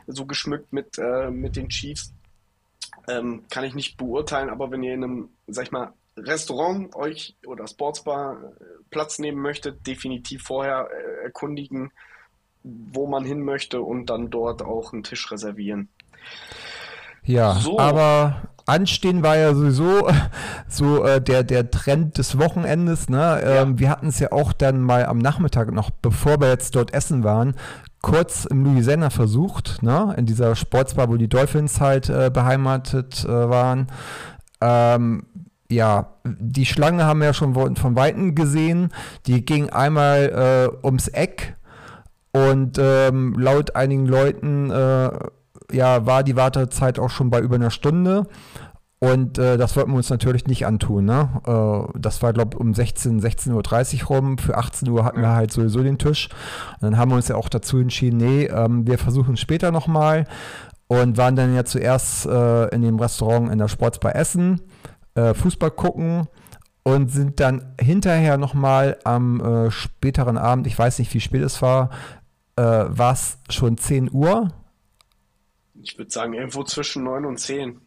[0.07, 2.13] so geschmückt mit, äh, mit den Chiefs.
[3.07, 7.37] Ähm, kann ich nicht beurteilen, aber wenn ihr in einem, sag ich mal, Restaurant euch
[7.45, 11.91] oder Sportsbar äh, Platz nehmen möchtet, definitiv vorher äh, erkundigen,
[12.63, 15.89] wo man hin möchte und dann dort auch einen Tisch reservieren.
[17.23, 17.79] Ja, so.
[17.79, 20.09] aber anstehen war ja sowieso
[20.67, 23.09] so äh, der, der Trend des Wochenendes.
[23.09, 23.41] Ne?
[23.43, 23.79] Ähm, ja.
[23.79, 27.23] Wir hatten es ja auch dann mal am Nachmittag noch, bevor wir jetzt dort essen
[27.23, 27.55] waren,
[28.01, 30.13] kurz im Louisiana versucht, ne?
[30.17, 33.87] in dieser Sportsbar, wo die Dolphins halt äh, beheimatet äh, waren.
[34.59, 35.25] Ähm,
[35.69, 38.89] ja, die Schlange haben wir ja schon von Weitem gesehen.
[39.25, 41.55] Die ging einmal äh, ums Eck
[42.33, 45.09] und ähm, laut einigen Leuten äh,
[45.73, 48.27] ja, war die Wartezeit auch schon bei über einer Stunde.
[49.03, 51.05] Und äh, das wollten wir uns natürlich nicht antun.
[51.05, 51.29] Ne?
[51.47, 54.37] Äh, das war, glaube ich, um 16, 16.30 Uhr rum.
[54.37, 56.29] Für 18 Uhr hatten wir halt sowieso den Tisch.
[56.75, 60.27] Und dann haben wir uns ja auch dazu entschieden, nee, ähm, wir versuchen später nochmal.
[60.87, 64.61] Und waren dann ja zuerst äh, in dem Restaurant in der Sportsbar Essen,
[65.15, 66.27] äh, Fußball gucken
[66.83, 71.61] und sind dann hinterher nochmal am äh, späteren Abend, ich weiß nicht, wie spät es
[71.61, 71.89] war,
[72.55, 74.49] äh, war es schon 10 Uhr.
[75.83, 77.79] Ich würde sagen, irgendwo zwischen 9 und 10.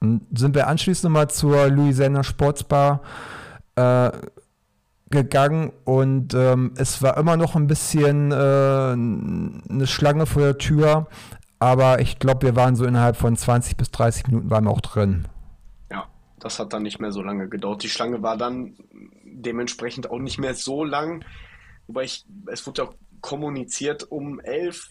[0.00, 3.02] Und sind wir anschließend nochmal zur Louisiana Sportsbar
[3.74, 4.10] äh,
[5.10, 11.08] gegangen und ähm, es war immer noch ein bisschen äh, eine Schlange vor der Tür,
[11.58, 14.80] aber ich glaube, wir waren so innerhalb von 20 bis 30 Minuten waren wir auch
[14.80, 15.26] drin.
[15.90, 16.06] Ja,
[16.38, 17.82] das hat dann nicht mehr so lange gedauert.
[17.82, 18.76] Die Schlange war dann
[19.24, 21.24] dementsprechend auch nicht mehr so lang.
[21.88, 22.88] wobei ich, es wurde ja
[23.20, 24.88] kommuniziert um elf,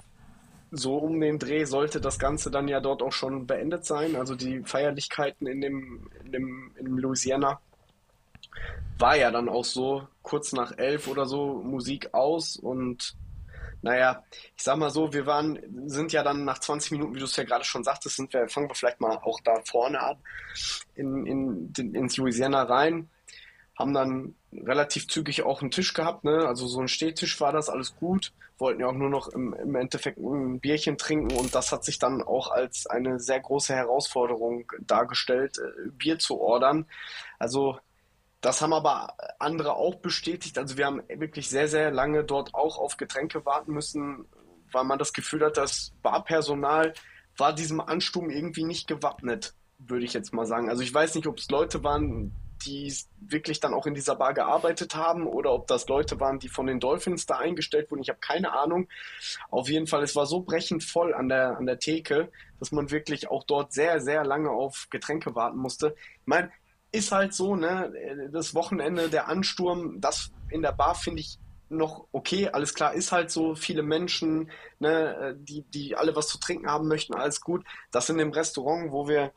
[0.71, 4.15] so um den Dreh sollte das Ganze dann ja dort auch schon beendet sein.
[4.15, 7.59] Also die Feierlichkeiten in dem, in dem, in Louisiana
[8.97, 13.15] war ja dann auch so, kurz nach elf oder so, Musik aus und
[13.81, 14.23] naja,
[14.57, 17.35] ich sag mal so, wir waren, sind ja dann nach 20 Minuten, wie du es
[17.37, 20.17] ja gerade schon sagtest, sind wir, fangen wir vielleicht mal auch da vorne an,
[20.95, 23.09] in, in, in, ins Louisiana rein,
[23.79, 26.45] haben dann relativ zügig auch einen Tisch gehabt, ne?
[26.45, 28.33] Also so ein Stehtisch war das, alles gut.
[28.57, 31.97] Wollten ja auch nur noch im, im Endeffekt ein Bierchen trinken und das hat sich
[31.97, 36.85] dann auch als eine sehr große Herausforderung dargestellt, äh, Bier zu ordern.
[37.39, 37.79] Also
[38.41, 40.57] das haben aber andere auch bestätigt.
[40.57, 44.25] Also wir haben wirklich sehr, sehr lange dort auch auf Getränke warten müssen,
[44.73, 46.93] weil man das Gefühl hat, das Barpersonal
[47.37, 50.69] war diesem Ansturm irgendwie nicht gewappnet, würde ich jetzt mal sagen.
[50.69, 54.33] Also ich weiß nicht, ob es Leute waren, die wirklich dann auch in dieser Bar
[54.33, 58.01] gearbeitet haben oder ob das Leute waren, die von den Dolphins da eingestellt wurden.
[58.01, 58.87] Ich habe keine Ahnung.
[59.49, 62.91] Auf jeden Fall, es war so brechend voll an der, an der Theke, dass man
[62.91, 65.95] wirklich auch dort sehr, sehr lange auf Getränke warten musste.
[66.21, 66.51] Ich meine,
[66.91, 68.29] ist halt so, ne?
[68.31, 71.37] Das Wochenende, der Ansturm, das in der Bar finde ich
[71.69, 76.39] noch okay, alles klar, ist halt so, viele Menschen, ne, die, die alle was zu
[76.39, 77.63] trinken haben möchten, alles gut.
[77.91, 79.31] Das in dem Restaurant, wo wir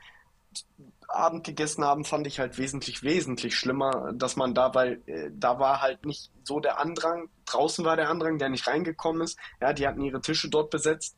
[1.15, 5.59] Abend gegessen haben, fand ich halt wesentlich, wesentlich schlimmer, dass man da, weil äh, da
[5.59, 9.39] war halt nicht so der Andrang, draußen war der Andrang, der nicht reingekommen ist.
[9.61, 11.17] Ja, die hatten ihre Tische dort besetzt,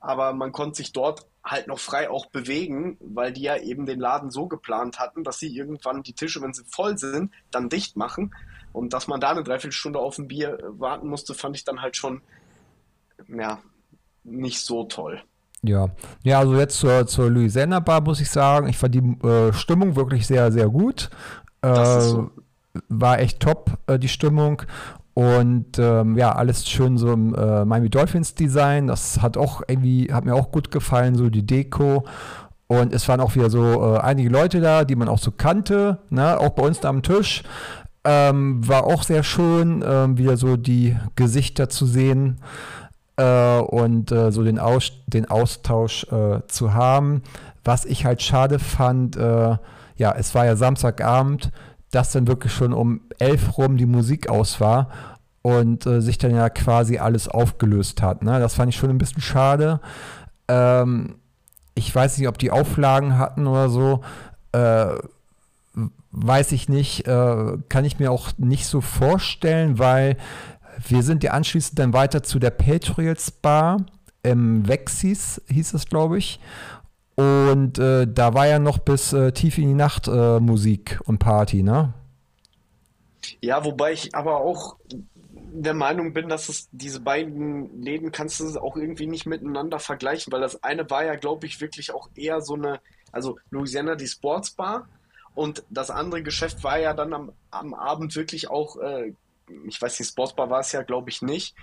[0.00, 4.00] aber man konnte sich dort halt noch frei auch bewegen, weil die ja eben den
[4.00, 7.96] Laden so geplant hatten, dass sie irgendwann die Tische, wenn sie voll sind, dann dicht
[7.96, 8.34] machen.
[8.72, 11.96] Und dass man da eine Dreiviertelstunde auf ein Bier warten musste, fand ich dann halt
[11.96, 12.22] schon,
[13.28, 13.62] ja,
[14.24, 15.22] nicht so toll.
[15.66, 15.88] Ja,
[16.22, 19.96] ja, also jetzt zur, zur Louisiana Bar muss ich sagen, ich fand die äh, Stimmung
[19.96, 21.10] wirklich sehr, sehr gut.
[21.62, 22.30] Äh, so.
[22.88, 24.62] War echt top, äh, die Stimmung.
[25.14, 28.88] Und ähm, ja, alles schön so im äh, Miami Dolphins Design.
[28.88, 32.04] Das hat auch irgendwie, hat mir auch gut gefallen, so die Deko.
[32.66, 35.98] Und es waren auch wieder so äh, einige Leute da, die man auch so kannte,
[36.10, 36.38] ne?
[36.38, 37.42] auch bei uns da am Tisch.
[38.06, 42.40] Ähm, war auch sehr schön, äh, wieder so die Gesichter zu sehen
[43.16, 47.22] äh, und äh, so den, Aus den Austausch äh, zu haben.
[47.64, 51.50] Was ich halt schade fand, ja, es war ja Samstagabend,
[51.90, 54.88] dass dann wirklich schon um elf rum die Musik aus war
[55.42, 58.22] und äh, sich dann ja quasi alles aufgelöst hat.
[58.22, 58.40] Ne?
[58.40, 59.80] Das fand ich schon ein bisschen schade.
[60.48, 61.16] Ähm,
[61.74, 64.00] ich weiß nicht, ob die Auflagen hatten oder so.
[64.52, 64.86] Äh,
[66.12, 67.06] weiß ich nicht.
[67.06, 70.16] Äh, kann ich mir auch nicht so vorstellen, weil
[70.88, 73.84] wir sind ja anschließend dann weiter zu der Patriots Bar
[74.22, 76.40] im Vexis, hieß es, glaube ich.
[77.16, 81.18] Und äh, da war ja noch bis äh, tief in die Nacht äh, Musik und
[81.18, 81.92] Party, ne?
[83.40, 84.76] Ja, wobei ich aber auch
[85.54, 90.32] der Meinung bin, dass es diese beiden Läden kannst du auch irgendwie nicht miteinander vergleichen,
[90.32, 92.80] weil das eine war ja, glaube ich, wirklich auch eher so eine,
[93.12, 94.88] also Louisiana die Sportsbar
[95.34, 99.12] und das andere Geschäft war ja dann am, am Abend wirklich auch, äh,
[99.66, 101.54] ich weiß nicht, Sportsbar war es ja, glaube ich, nicht,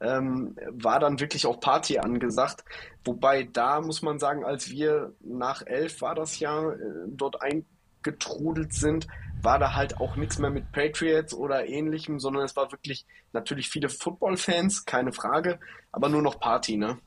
[0.00, 2.64] ähm, war dann wirklich auch Party angesagt.
[3.04, 8.72] Wobei da muss man sagen, als wir nach elf war das ja äh, dort eingetrudelt
[8.72, 9.06] sind,
[9.42, 13.68] war da halt auch nichts mehr mit Patriots oder ähnlichem, sondern es war wirklich natürlich
[13.68, 15.58] viele Football-Fans, keine Frage,
[15.92, 16.98] aber nur noch Party, ne?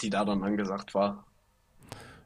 [0.00, 1.24] Die da dann angesagt war.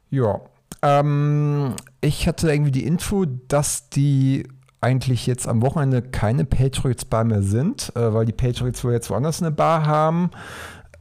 [0.09, 0.41] Ja.
[0.81, 4.47] Ähm, ich hatte irgendwie die Info, dass die
[4.81, 9.41] eigentlich jetzt am Wochenende keine Patriots-Bar mehr sind, äh, weil die Patriots wohl jetzt woanders
[9.41, 10.31] eine Bar haben.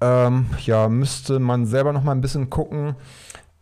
[0.00, 2.96] Ähm, ja, müsste man selber noch mal ein bisschen gucken.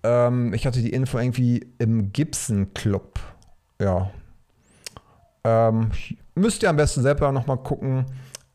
[0.03, 3.21] Ähm, ich hatte die Info irgendwie im Gibson Club.
[3.81, 4.11] Ja.
[5.45, 5.91] Ähm,
[6.35, 8.07] müsst ihr am besten selber noch mal gucken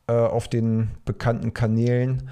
[0.07, 2.29] äh, auf den bekannten Kanälen.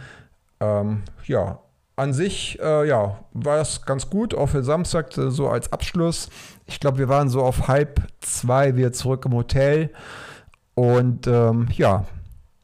[0.59, 1.59] Ähm, ja,
[1.95, 6.29] an sich, äh, ja, war das ganz gut, auch für Samstag äh, so als Abschluss.
[6.65, 9.91] Ich glaube, wir waren so auf halb zwei wieder zurück im Hotel.
[10.73, 12.05] Und ähm, ja,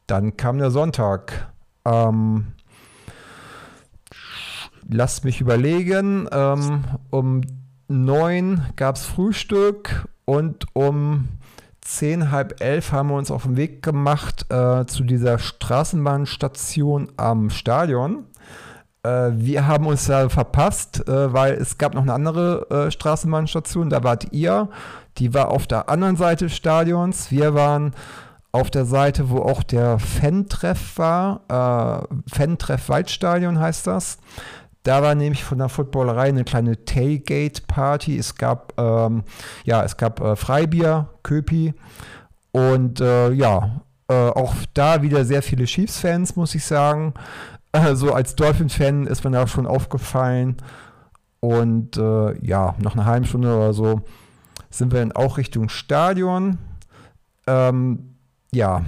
[0.06, 1.50] dann kam der Sonntag.
[1.84, 2.52] Ähm,
[4.88, 6.28] lasst mich überlegen.
[6.30, 7.40] Ähm, um
[7.88, 11.28] neun gab es Frühstück und um
[11.80, 17.50] zehn, halb elf haben wir uns auf den Weg gemacht äh, zu dieser Straßenbahnstation am
[17.50, 18.26] Stadion.
[19.04, 23.90] Äh, wir haben uns da verpasst, äh, weil es gab noch eine andere äh, Straßenbahnstation,
[23.90, 24.68] da wart ihr.
[25.18, 27.30] Die war auf der anderen Seite des Stadions.
[27.30, 27.94] Wir waren
[28.52, 31.40] auf der Seite, wo auch der Fan-Treff war.
[31.48, 34.18] Äh, Fan-Treff Waldstadion heißt das.
[34.84, 38.18] Da war nämlich von der Footballerei eine kleine Tailgate-Party.
[38.18, 39.22] Es gab, ähm,
[39.64, 41.74] ja, es gab äh, Freibier, Köpi.
[42.52, 47.14] Und äh, ja, auch da wieder sehr viele Chiefs-Fans, muss ich sagen.
[47.72, 50.56] Äh, so als Dolphin-Fan ist mir da schon aufgefallen.
[51.40, 54.02] Und äh, ja, nach einer halben Stunde oder so
[54.70, 56.58] sind wir dann auch Richtung Stadion.
[57.46, 58.16] Ähm,
[58.52, 58.84] ja,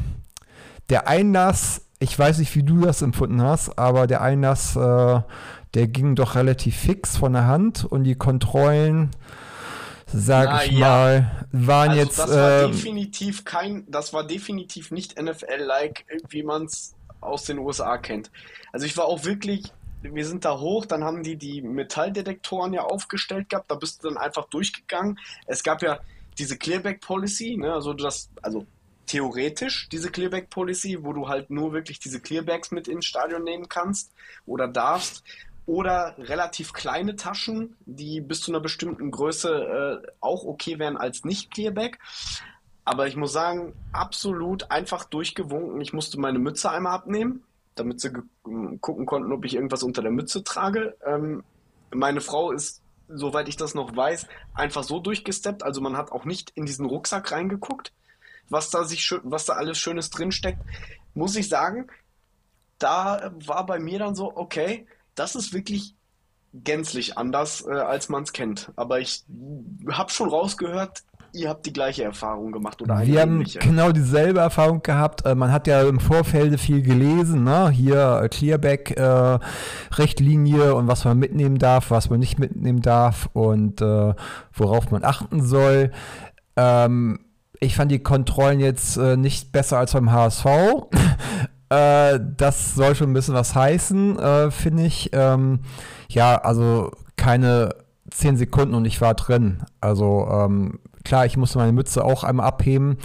[0.89, 5.21] der Einlass, ich weiß nicht, wie du das empfunden hast, aber der Einlass, äh,
[5.75, 9.11] der ging doch relativ fix von der Hand und die Kontrollen,
[10.07, 10.89] sag Na, ich ja.
[10.89, 12.19] mal, waren also jetzt.
[12.19, 16.95] Das war äh, definitiv kein, das war definitiv nicht NFL-like, wie man es
[17.25, 18.31] aus den USA kennt.
[18.73, 22.83] Also ich war auch wirklich, wir sind da hoch, dann haben die die Metalldetektoren ja
[22.83, 25.19] aufgestellt gehabt, da bist du dann einfach durchgegangen.
[25.47, 26.01] Es gab ja
[26.39, 28.67] diese Clearback Policy, ne, also das, also
[29.07, 33.69] theoretisch diese Clearback Policy, wo du halt nur wirklich diese Clearbacks mit ins Stadion nehmen
[33.69, 34.13] kannst
[34.47, 35.23] oder darfst
[35.67, 41.25] oder relativ kleine Taschen, die bis zu einer bestimmten Größe äh, auch okay wären als
[41.25, 41.99] nicht Clearback.
[42.85, 45.81] Aber ich muss sagen, absolut einfach durchgewunken.
[45.81, 47.43] Ich musste meine Mütze einmal abnehmen,
[47.75, 48.11] damit sie
[48.81, 50.97] gucken konnten, ob ich irgendwas unter der Mütze trage.
[51.05, 51.43] Ähm,
[51.91, 55.63] meine Frau ist, soweit ich das noch weiß, einfach so durchgesteppt.
[55.63, 57.93] Also man hat auch nicht in diesen Rucksack reingeguckt,
[58.51, 60.61] was da sich was da alles Schönes drinsteckt.
[61.15, 61.87] Muss ich sagen,
[62.79, 65.95] da war bei mir dann so, okay, das ist wirklich
[66.53, 68.71] gänzlich anders, äh, als man es kennt.
[68.77, 69.25] Aber ich
[69.91, 71.03] habe schon rausgehört,
[71.35, 73.61] ihr habt die gleiche Erfahrung gemacht oder eine Wir ähnliche.
[73.61, 75.27] haben genau dieselbe Erfahrung gehabt.
[75.27, 77.71] Äh, man hat ja im Vorfeld viel gelesen, ne?
[77.71, 79.39] Hier äh, Clearback äh,
[79.99, 84.15] Richtlinie und was man mitnehmen darf, was man nicht mitnehmen darf und äh,
[84.53, 85.91] worauf man achten soll.
[86.57, 87.21] Ähm,
[87.61, 90.47] ich fand die Kontrollen jetzt äh, nicht besser als beim HSV.
[91.71, 94.19] Äh, das soll schon ein bisschen was heißen,
[94.51, 95.11] finde ich.
[95.15, 95.61] Ähm,
[96.09, 97.71] ja, also keine
[98.11, 99.63] zehn Sekunden und ich war drin.
[99.81, 102.99] Also ähm, klar, ich musste meine Mütze auch einmal abheben.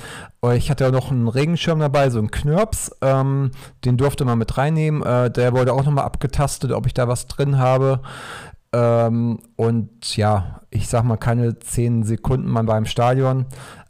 [0.54, 2.92] Ich hatte ja noch einen Regenschirm dabei, so einen Knirps.
[3.02, 3.52] Ähm,
[3.86, 5.04] den durfte man mit reinnehmen.
[5.04, 8.02] Äh, der wurde auch nochmal abgetastet, ob ich da was drin habe.
[8.72, 13.46] Ähm, und ja, ich sag mal keine zehn Sekunden mal beim Stadion.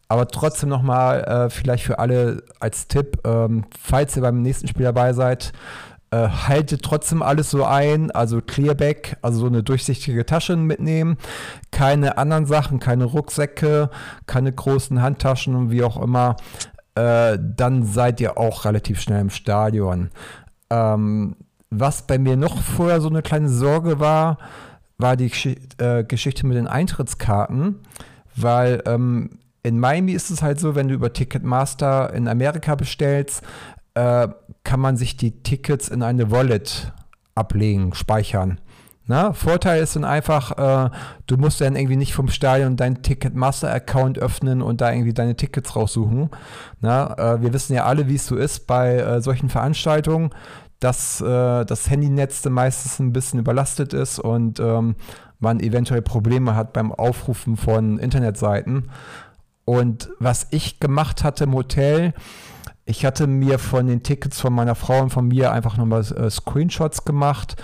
[0.07, 4.85] Aber trotzdem nochmal, äh, vielleicht für alle als Tipp, ähm, falls ihr beim nächsten Spiel
[4.85, 5.53] dabei seid,
[6.11, 11.17] äh, haltet trotzdem alles so ein, also Clearback, also so eine durchsichtige Tasche mitnehmen,
[11.71, 13.89] keine anderen Sachen, keine Rucksäcke,
[14.25, 16.35] keine großen Handtaschen und wie auch immer,
[16.95, 20.09] äh, dann seid ihr auch relativ schnell im Stadion.
[20.69, 21.35] Ähm,
[21.69, 24.39] was bei mir noch vorher so eine kleine Sorge war,
[24.97, 27.75] war die Gesch äh, Geschichte mit den Eintrittskarten,
[28.35, 33.43] weil ähm, in Miami ist es halt so, wenn du über Ticketmaster in Amerika bestellst,
[33.93, 34.27] äh,
[34.63, 36.91] kann man sich die Tickets in eine Wallet
[37.35, 38.59] ablegen, speichern.
[39.11, 40.51] Na, Vorteil ist dann einfach,
[40.85, 40.91] äh,
[41.25, 45.75] du musst dann irgendwie nicht vom Stadion deinen Ticketmaster-Account öffnen und da irgendwie deine Tickets
[45.75, 46.29] raussuchen.
[46.79, 50.29] Na, äh, wir wissen ja alle, wie es so ist bei äh, solchen Veranstaltungen,
[50.79, 54.95] dass äh, das Handynetz meistens ein bisschen überlastet ist und ähm,
[55.39, 58.91] man eventuell Probleme hat beim Aufrufen von Internetseiten.
[59.65, 62.13] Und was ich gemacht hatte im Hotel,
[62.89, 66.27] ich hatte mir von den Tickets von meiner Frau und von mir einfach nochmal äh,
[66.27, 67.55] Screenshots gemacht.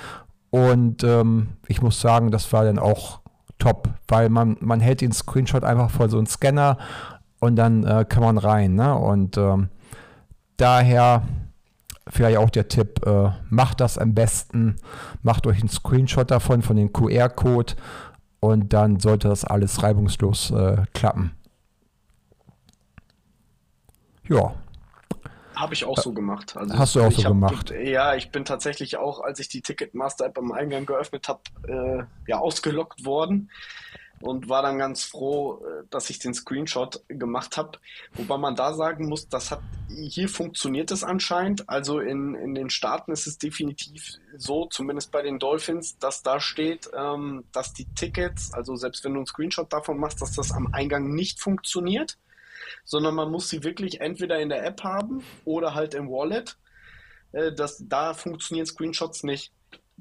[0.51, 3.21] Und ähm, ich muss sagen, das war dann auch
[3.57, 6.77] top, weil man, man hält den Screenshot einfach vor so einen Scanner
[7.39, 8.75] und dann äh, kann man rein.
[8.75, 8.93] Ne?
[8.93, 9.69] Und ähm,
[10.57, 11.23] daher
[12.07, 14.75] vielleicht auch der Tipp, äh, macht das am besten,
[15.23, 17.73] macht euch einen Screenshot davon, von dem QR-Code
[18.41, 21.31] und dann sollte das alles reibungslos äh, klappen.
[24.29, 24.53] Ja.
[25.55, 26.55] Habe ich auch so gemacht.
[26.57, 27.71] Also Hast du auch so hab, gemacht?
[27.71, 32.39] Ja, ich bin tatsächlich auch, als ich die Ticketmaster-App am Eingang geöffnet habe, äh, ja,
[32.39, 33.49] ausgelockt worden
[34.21, 37.79] und war dann ganz froh, äh, dass ich den Screenshot gemacht habe.
[38.13, 41.69] Wobei man da sagen muss, das hat hier funktioniert es anscheinend.
[41.69, 46.39] Also in, in den Staaten ist es definitiv so, zumindest bei den Dolphins, dass da
[46.39, 50.51] steht, ähm, dass die Tickets, also selbst wenn du einen Screenshot davon machst, dass das
[50.51, 52.17] am Eingang nicht funktioniert
[52.86, 56.58] sondern man muss sie wirklich entweder in der App haben oder halt im Wallet.
[57.34, 59.52] Äh, das, da funktionieren Screenshots nicht.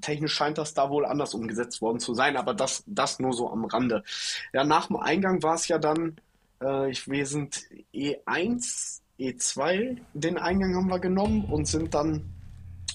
[0.01, 3.51] Technisch scheint das da wohl anders umgesetzt worden zu sein, aber das, das nur so
[3.51, 4.05] am Rande.
[4.53, 6.17] Ja, nach dem Eingang war es ja dann,
[6.63, 7.63] äh, ich, wir sind
[7.93, 12.25] E1, E2, den Eingang haben wir genommen und sind dann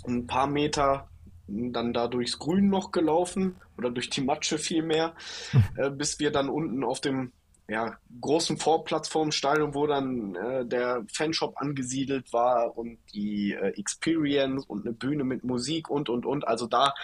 [0.05, 1.07] ein paar Meter
[1.47, 5.13] dann da durchs Grün noch gelaufen oder durch die Matsche vielmehr,
[5.77, 7.31] äh, bis wir dann unten auf dem
[7.69, 13.77] ja, großen Vorplatz vorm Stadion, wo dann äh, der Fanshop angesiedelt war und die äh,
[13.79, 16.47] Experience und eine Bühne mit Musik und und und.
[16.47, 16.95] Also da,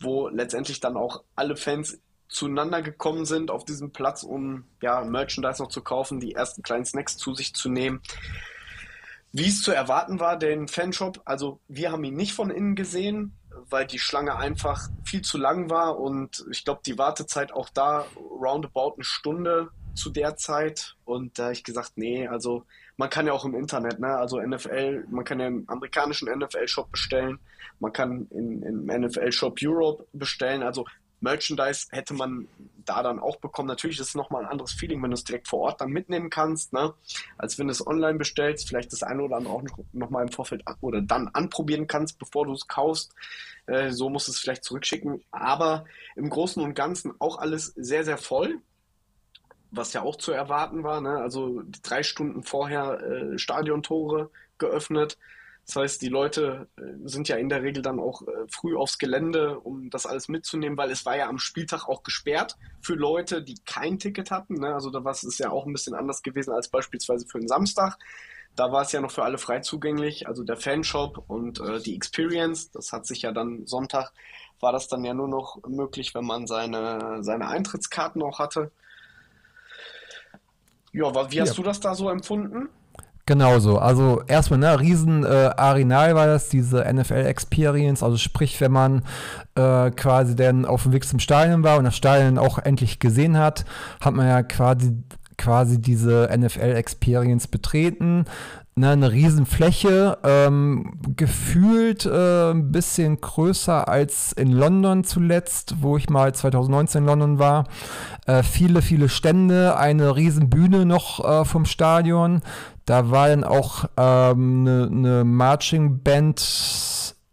[0.00, 5.62] wo letztendlich dann auch alle Fans zueinander gekommen sind auf diesem Platz, um ja Merchandise
[5.62, 8.00] noch zu kaufen, die ersten kleinen Snacks zu sich zu nehmen.
[9.32, 13.36] Wie es zu erwarten war, den Fanshop, also wir haben ihn nicht von innen gesehen,
[13.68, 18.06] weil die Schlange einfach viel zu lang war und ich glaube, die Wartezeit auch da
[18.16, 20.96] roundabout eine Stunde zu der Zeit.
[21.04, 22.64] Und da habe ich gesagt, nee, also
[22.96, 24.08] man kann ja auch im Internet, ne?
[24.08, 27.38] Also NFL, man kann ja im amerikanischen NFL-Shop bestellen,
[27.78, 30.62] man kann in, im NFL-Shop Europe bestellen.
[30.62, 30.84] Also
[31.20, 32.48] Merchandise hätte man
[32.84, 33.68] da dann auch bekommen.
[33.68, 36.30] Natürlich ist es nochmal ein anderes Feeling, wenn du es direkt vor Ort dann mitnehmen
[36.30, 36.94] kannst, ne?
[37.38, 39.62] als wenn du es online bestellst, vielleicht das eine oder andere auch
[39.92, 43.14] nochmal im Vorfeld oder dann anprobieren kannst, bevor du es kaufst.
[43.66, 45.22] Äh, so musst du es vielleicht zurückschicken.
[45.30, 45.84] Aber
[46.16, 48.60] im Großen und Ganzen auch alles sehr, sehr voll.
[49.70, 51.18] Was ja auch zu erwarten war, ne?
[51.18, 55.16] also drei Stunden vorher äh, Stadiontore geöffnet.
[55.66, 58.98] Das heißt, die Leute äh, sind ja in der Regel dann auch äh, früh aufs
[58.98, 63.40] Gelände, um das alles mitzunehmen, weil es war ja am Spieltag auch gesperrt für Leute,
[63.42, 64.54] die kein Ticket hatten.
[64.54, 64.74] Ne?
[64.74, 67.98] Also da war es ja auch ein bisschen anders gewesen als beispielsweise für den Samstag.
[68.56, 71.94] Da war es ja noch für alle frei zugänglich, also der Fanshop und äh, die
[71.94, 72.72] Experience.
[72.72, 74.12] Das hat sich ja dann Sonntag,
[74.58, 78.72] war das dann ja nur noch möglich, wenn man seine, seine Eintrittskarten auch hatte.
[80.92, 81.54] Ja, wie hast ja.
[81.54, 82.68] du das da so empfunden?
[83.26, 83.78] Genauso.
[83.78, 88.02] Also erstmal, ne, riesen äh, Arenal war das, diese NFL Experience.
[88.02, 89.04] Also sprich, wenn man
[89.54, 93.38] äh, quasi dann auf dem Weg zum Stadion war und das Stadion auch endlich gesehen
[93.38, 93.64] hat,
[94.00, 94.96] hat man ja quasi
[95.38, 98.26] quasi diese NFL Experience betreten
[98.80, 106.10] ne, eine Riesenfläche, ähm, gefühlt äh, ein bisschen größer als in London zuletzt, wo ich
[106.10, 107.64] mal 2019 in London war.
[108.26, 112.40] Äh, viele, viele Stände, eine Riesenbühne noch äh, vom Stadion.
[112.86, 116.40] Da war dann auch ähm, eine, eine Marching Band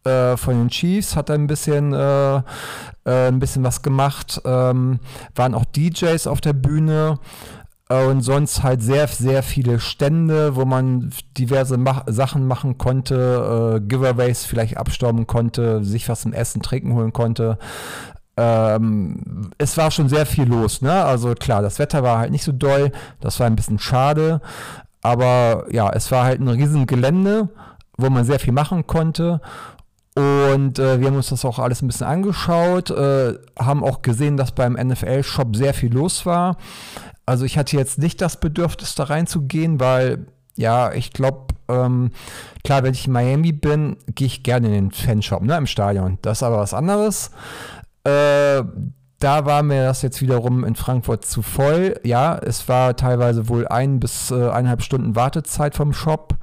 [0.03, 2.41] äh, von den Chiefs, hat da ein bisschen, äh, äh,
[3.05, 4.41] ein bisschen was gemacht.
[4.45, 4.99] Ähm,
[5.35, 7.19] waren auch DJs auf der Bühne.
[7.89, 13.79] Und sonst halt sehr, sehr viele Stände, wo man diverse Mach Sachen machen konnte, äh,
[13.79, 17.57] Giveaways vielleicht abstauben konnte, sich was zum Essen, Trinken holen konnte.
[18.35, 21.05] Ähm, es war schon sehr viel los, ne?
[21.05, 24.41] Also klar, das Wetter war halt nicht so doll, das war ein bisschen schade,
[25.01, 27.49] aber ja, es war halt ein riesen Gelände,
[27.97, 29.41] wo man sehr viel machen konnte
[30.17, 34.35] und äh, wir haben uns das auch alles ein bisschen angeschaut, äh, haben auch gesehen,
[34.35, 36.57] dass beim NFL-Shop sehr viel los war.
[37.27, 40.25] Also ich hatte jetzt nicht das Bedürfnis, da reinzugehen, weil
[40.55, 42.11] ja, ich glaube, ähm,
[42.63, 46.17] klar, wenn ich in Miami bin, gehe ich gerne in den Fanshop, ne, im Stadion.
[46.21, 47.31] Das ist aber was anderes.
[48.05, 48.63] Äh,
[49.19, 51.99] da war mir das jetzt wiederum in Frankfurt zu voll.
[52.03, 56.35] Ja, es war teilweise wohl ein bis äh, eineinhalb Stunden Wartezeit vom Shop.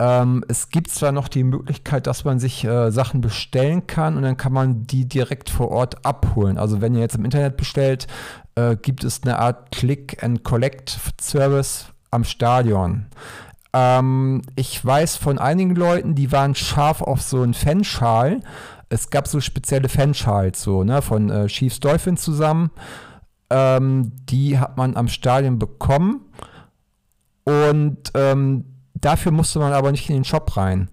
[0.00, 4.22] Ähm, es gibt zwar noch die Möglichkeit, dass man sich äh, Sachen bestellen kann und
[4.22, 6.56] dann kann man die direkt vor Ort abholen.
[6.56, 8.06] Also wenn ihr jetzt im Internet bestellt,
[8.54, 13.06] äh, gibt es eine Art Click-and-Collect-Service am Stadion.
[13.72, 18.40] Ähm, ich weiß von einigen Leuten, die waren scharf auf so einen Fanschal.
[18.88, 22.70] Es gab so spezielle Fanschals, so, ne, von äh, Chiefs Dolphins zusammen.
[23.50, 26.26] Ähm, die hat man am Stadion bekommen.
[27.44, 28.64] Und ähm,
[29.00, 30.90] Dafür musste man aber nicht in den Shop rein.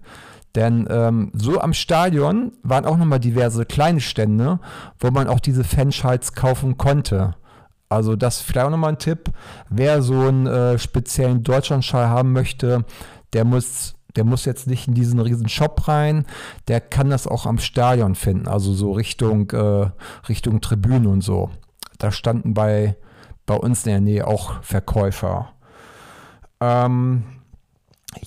[0.54, 4.60] Denn ähm, so am Stadion waren auch nochmal diverse kleine Stände,
[4.98, 7.34] wo man auch diese Fanschals kaufen konnte.
[7.88, 9.30] Also das ist vielleicht auch nochmal ein Tipp.
[9.70, 12.84] Wer so einen äh, speziellen Deutschlandschal haben möchte,
[13.32, 16.26] der muss, der muss jetzt nicht in diesen riesen Shop rein.
[16.68, 18.48] Der kann das auch am Stadion finden.
[18.48, 19.90] Also so Richtung, äh,
[20.28, 21.50] Richtung Tribüne und so.
[21.98, 22.96] Da standen bei,
[23.46, 25.52] bei uns in der Nähe auch Verkäufer.
[26.60, 27.24] Ähm,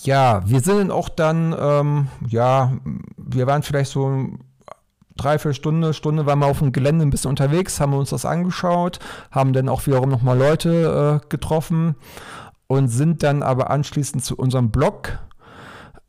[0.04, 2.74] ja, wir sind auch dann, ähm, ja,
[3.18, 4.08] wir waren vielleicht so
[5.18, 8.26] drei, vier Stunden, Stunde waren wir auf dem Gelände ein bisschen unterwegs, haben uns das
[8.26, 9.00] angeschaut,
[9.32, 11.96] haben dann auch wiederum nochmal Leute äh, getroffen
[12.68, 15.20] und sind dann aber anschließend zu unserem Blog.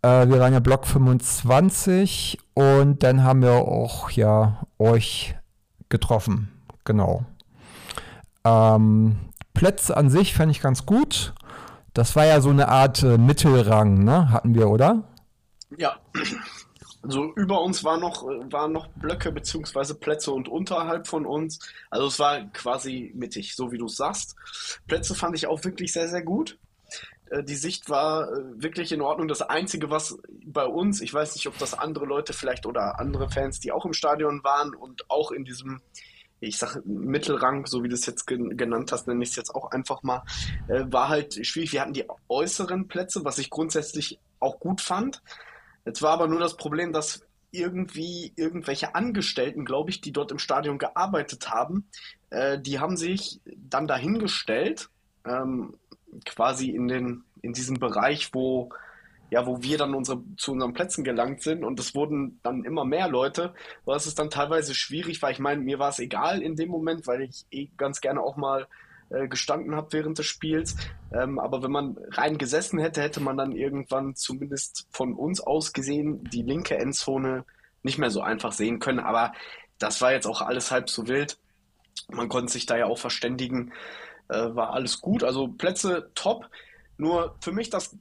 [0.03, 5.37] Äh, wir waren ja Blog 25 und dann haben wir auch ja euch
[5.89, 6.53] getroffen.
[6.85, 7.25] Genau.
[8.45, 9.17] Ähm,
[9.55, 11.35] Plätze an sich fände ich ganz gut.
[11.95, 14.31] Das war ja so eine Art äh, Mittelrang, ne?
[14.31, 15.03] Hatten wir, oder?
[15.77, 15.97] Ja.
[17.03, 19.95] Also über uns waren noch, waren noch Blöcke bzw.
[19.95, 21.59] Plätze und unterhalb von uns.
[21.91, 24.37] Also es war quasi mittig, so wie du es sagst.
[24.87, 26.59] Plätze fand ich auch wirklich sehr, sehr gut.
[27.31, 29.27] Äh, die Sicht war äh, wirklich in Ordnung.
[29.27, 33.29] Das Einzige, was bei uns, ich weiß nicht, ob das andere Leute vielleicht oder andere
[33.29, 35.81] Fans, die auch im Stadion waren und auch in diesem
[36.45, 39.71] ich sage Mittelrang, so wie du es jetzt genannt hast, nenne ich es jetzt auch
[39.71, 40.25] einfach mal,
[40.67, 41.73] äh, war halt schwierig.
[41.73, 45.23] Wir hatten die äußeren Plätze, was ich grundsätzlich auch gut fand.
[45.85, 50.39] Jetzt war aber nur das Problem, dass irgendwie irgendwelche Angestellten, glaube ich, die dort im
[50.39, 51.87] Stadion gearbeitet haben,
[52.31, 54.89] äh, die haben sich dann dahingestellt,
[55.27, 55.75] ähm,
[56.25, 58.71] quasi in den in diesem Bereich, wo
[59.33, 61.65] ja, wo wir dann unsere, zu unseren Plätzen gelangt sind.
[61.65, 63.55] Und es wurden dann immer mehr Leute,
[63.87, 67.07] war es dann teilweise schwierig, weil ich meine, mir war es egal in dem Moment,
[67.07, 68.67] weil ich eh ganz gerne auch mal
[69.13, 70.77] äh, gestanden habe während des Spiels.
[71.13, 75.73] Ähm, aber wenn man rein gesessen hätte, hätte man dann irgendwann zumindest von uns aus
[75.73, 77.45] gesehen die linke Endzone
[77.83, 79.01] nicht mehr so einfach sehen können.
[79.01, 79.33] Aber
[79.79, 81.39] das war jetzt auch alles halb so wild.
[82.09, 83.73] Man konnte sich da ja auch verständigen.
[84.29, 85.25] Äh, war alles gut.
[85.25, 86.49] Also Plätze top.
[86.97, 87.97] Nur für mich das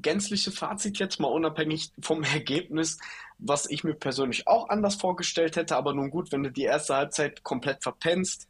[0.00, 2.98] gänzliche Fazit jetzt mal unabhängig vom Ergebnis,
[3.38, 6.96] was ich mir persönlich auch anders vorgestellt hätte, aber nun gut, wenn du die erste
[6.96, 8.48] Halbzeit komplett verpennst,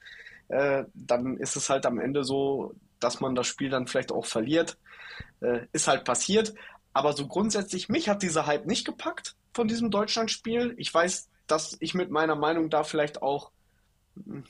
[0.55, 4.25] äh, dann ist es halt am Ende so, dass man das Spiel dann vielleicht auch
[4.25, 4.79] verliert.
[5.41, 6.55] Äh, ist halt passiert.
[6.93, 10.75] Aber so grundsätzlich, mich hat dieser Hype nicht gepackt von diesem Deutschlandspiel.
[10.79, 13.51] Ich weiß, dass ich mit meiner Meinung da vielleicht auch
[14.15, 14.45] hm,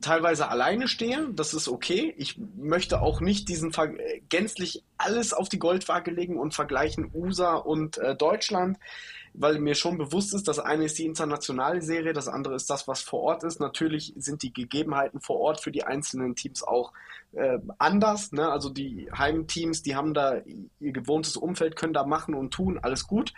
[0.00, 1.28] teilweise alleine stehe.
[1.32, 2.14] Das ist okay.
[2.16, 3.92] Ich möchte auch nicht diesen Ver
[4.28, 8.78] gänzlich alles auf die Goldwaage legen und vergleichen USA und äh, Deutschland,
[9.34, 12.86] weil mir schon bewusst ist, das eine ist die internationale Serie, das andere ist das,
[12.88, 13.60] was vor Ort ist.
[13.60, 16.92] Natürlich sind die Gegebenheiten vor Ort für die einzelnen Teams auch
[17.32, 18.32] äh, anders.
[18.32, 18.48] Ne?
[18.48, 20.36] Also die Heimteams, die haben da
[20.80, 23.32] ihr gewohntes Umfeld, können da machen und tun, alles gut.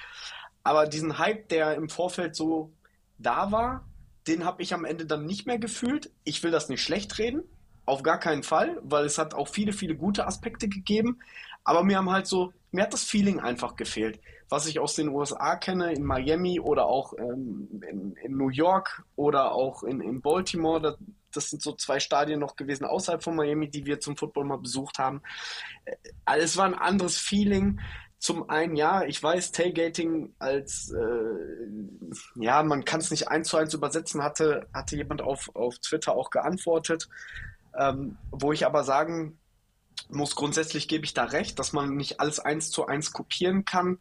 [0.62, 2.72] Aber diesen Hype, der im Vorfeld so
[3.18, 3.84] da war,
[4.26, 6.10] den habe ich am Ende dann nicht mehr gefühlt.
[6.24, 7.42] Ich will das nicht schlecht reden,
[7.84, 11.20] auf gar keinen Fall, weil es hat auch viele, viele gute Aspekte gegeben.
[11.64, 14.20] Aber mir haben halt so, mir hat das Feeling einfach gefehlt.
[14.48, 19.04] Was ich aus den USA kenne, in Miami oder auch ähm, in, in, New York
[19.16, 20.96] oder auch in, in Baltimore, das,
[21.32, 24.58] das, sind so zwei Stadien noch gewesen außerhalb von Miami, die wir zum Football mal
[24.58, 25.22] besucht haben.
[25.84, 25.96] Äh,
[26.38, 27.80] es war ein anderes Feeling.
[28.26, 33.56] Zum einen, ja, ich weiß, Tailgating als, äh, ja, man kann es nicht eins zu
[33.56, 37.08] eins übersetzen, hatte, hatte jemand auf, auf Twitter auch geantwortet.
[37.78, 39.38] Ähm, wo ich aber sagen
[40.08, 44.00] muss, grundsätzlich gebe ich da recht, dass man nicht alles eins zu eins kopieren kann.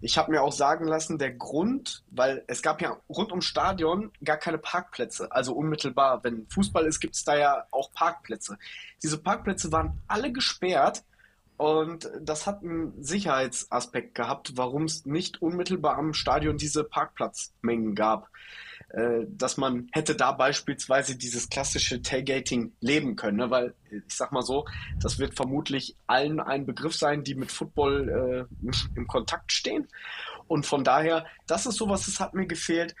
[0.00, 4.10] Ich habe mir auch sagen lassen, der Grund, weil es gab ja rund ums Stadion
[4.24, 8.58] gar keine Parkplätze, also unmittelbar, wenn Fußball ist, gibt es da ja auch Parkplätze.
[9.00, 11.04] Diese Parkplätze waren alle gesperrt
[11.60, 18.30] und das hat einen Sicherheitsaspekt gehabt, warum es nicht unmittelbar am Stadion diese Parkplatzmengen gab.
[18.88, 23.50] Äh, dass man hätte da beispielsweise dieses klassische Tailgating leben können, ne?
[23.50, 24.64] weil ich sag mal so,
[25.02, 29.86] das wird vermutlich allen ein Begriff sein, die mit Football äh, im Kontakt stehen.
[30.48, 32.94] Und von daher, das ist sowas, das hat mir gefehlt.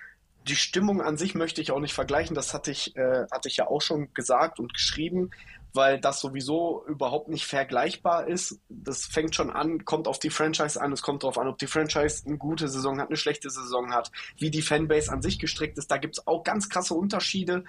[0.46, 3.56] Die Stimmung an sich möchte ich auch nicht vergleichen, das hatte ich, äh, hatte ich
[3.56, 5.30] ja auch schon gesagt und geschrieben
[5.72, 8.60] weil das sowieso überhaupt nicht vergleichbar ist.
[8.68, 11.66] Das fängt schon an, kommt auf die Franchise an, es kommt darauf an, ob die
[11.66, 15.78] Franchise eine gute Saison hat, eine schlechte Saison hat, wie die Fanbase an sich gestrickt
[15.78, 15.90] ist.
[15.90, 17.64] Da gibt es auch ganz krasse Unterschiede,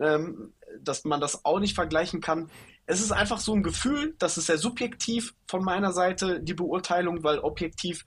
[0.00, 2.50] ähm, dass man das auch nicht vergleichen kann.
[2.86, 7.24] Es ist einfach so ein Gefühl, das ist sehr subjektiv von meiner Seite, die Beurteilung,
[7.24, 8.04] weil objektiv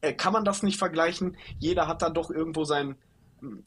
[0.00, 1.36] äh, kann man das nicht vergleichen.
[1.58, 2.96] Jeder hat da doch irgendwo sein,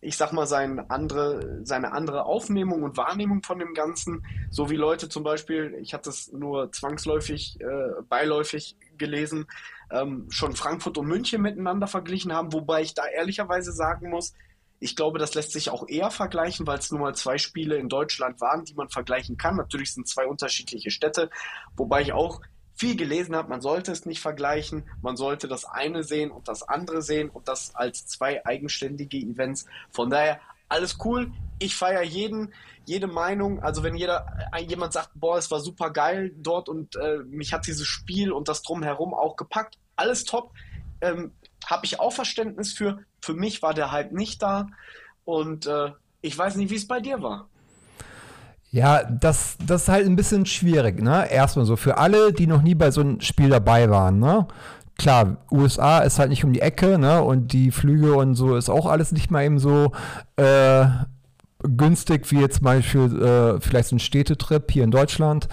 [0.01, 4.26] ich sag mal, sein andere, seine andere Aufnehmung und Wahrnehmung von dem Ganzen.
[4.49, 9.47] So wie Leute zum Beispiel, ich hatte es nur zwangsläufig, äh, beiläufig gelesen,
[9.91, 14.34] ähm, schon Frankfurt und München miteinander verglichen haben, wobei ich da ehrlicherweise sagen muss,
[14.80, 17.89] ich glaube, das lässt sich auch eher vergleichen, weil es nur mal zwei Spiele in
[17.89, 19.55] Deutschland waren, die man vergleichen kann.
[19.55, 21.30] Natürlich sind zwei unterschiedliche Städte,
[21.76, 22.41] wobei ich auch
[22.76, 26.63] viel gelesen habe, man sollte es nicht vergleichen, man sollte das eine sehen und das
[26.63, 29.65] andere sehen und das als zwei eigenständige Events.
[29.91, 31.32] Von daher alles cool.
[31.59, 32.53] Ich feiere jeden,
[32.86, 33.61] jede Meinung.
[33.61, 37.53] Also wenn jeder, äh, jemand sagt, boah, es war super geil dort und äh, mich
[37.53, 40.51] hat dieses Spiel und das drumherum auch gepackt, alles top.
[41.01, 41.32] Ähm,
[41.65, 42.99] Habe ich auch Verständnis für.
[43.21, 44.67] Für mich war der Hype nicht da
[45.23, 47.47] und äh, ich weiß nicht, wie es bei dir war.
[48.76, 51.32] Ja, das, das ist halt ein bisschen schwierig, ne?
[51.32, 54.47] Erstmal so für alle, die noch nie bei so einem Spiel dabei waren, ne?
[54.97, 57.21] Klar, USA ist halt nicht um die Ecke, ne?
[57.23, 59.93] Und die Flüge und so ist auch alles nicht mal eben so
[60.36, 60.88] äh,
[61.63, 65.47] günstig wie jetzt zum Beispiel äh, vielleicht so ein Städtetrip hier in Deutschland.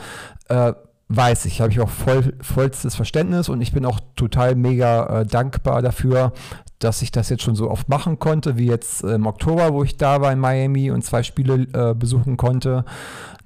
[0.48, 0.72] Äh,
[1.16, 5.26] weiß ich, habe ich auch voll, vollstes Verständnis und ich bin auch total mega äh,
[5.26, 6.32] dankbar dafür,
[6.78, 9.96] dass ich das jetzt schon so oft machen konnte, wie jetzt im Oktober, wo ich
[9.96, 12.84] da war in Miami und zwei Spiele äh, besuchen konnte.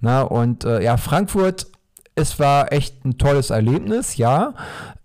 [0.01, 1.67] Na, und äh, ja, Frankfurt,
[2.15, 4.55] es war echt ein tolles Erlebnis, ja.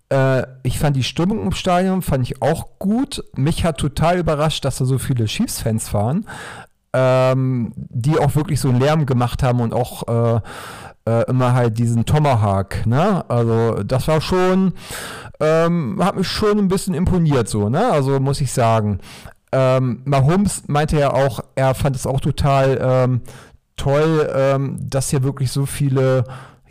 [0.10, 3.24] Äh, ich fand die Stimmung im Stadion, fand ich auch gut.
[3.36, 6.26] Mich hat total überrascht, dass da so viele Chiefs-Fans waren,
[6.94, 10.42] ähm, die auch wirklich so einen Lärm gemacht haben und auch
[11.08, 13.24] äh, immer halt diesen Tomahawk, ne?
[13.30, 14.74] Also das war schon,
[15.40, 17.92] ähm, hat mich schon ein bisschen imponiert so, ne?
[17.92, 19.00] Also muss ich sagen.
[19.52, 23.22] Ähm, Mahomes meinte ja auch, er fand es auch total ähm,
[23.76, 26.24] toll, ähm, dass hier wirklich so viele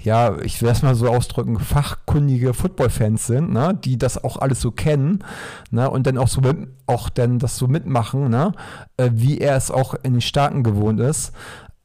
[0.02, 4.60] ja, ich werde es mal so ausdrücken, fachkundige Football-Fans sind, ne, die das auch alles
[4.60, 5.22] so kennen,
[5.70, 6.56] ne, und dann auch so mit,
[6.86, 8.52] auch dann das so mitmachen, ne,
[8.96, 11.32] äh, wie er es auch in den Staaten gewohnt ist.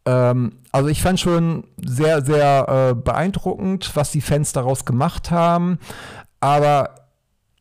[0.05, 5.79] Ähm, also ich fand schon sehr, sehr äh, beeindruckend, was die Fans daraus gemacht haben.
[6.39, 6.95] Aber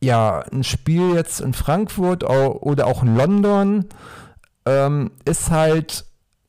[0.00, 3.86] ja, ein Spiel jetzt in Frankfurt oder auch in London
[4.66, 6.04] ähm, ist halt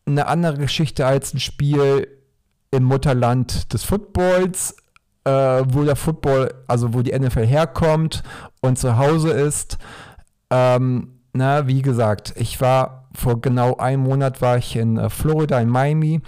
[0.06, 2.08] eine andere Geschichte als ein Spiel
[2.72, 4.76] im Mutterland des Footballs,
[5.24, 8.24] äh, wo der Football, also wo die NFL herkommt
[8.62, 9.78] und zu Hause ist.
[10.50, 15.60] Ähm, na, wie gesagt, ich war vor genau einem Monat war ich in äh, Florida,
[15.60, 16.22] in Miami.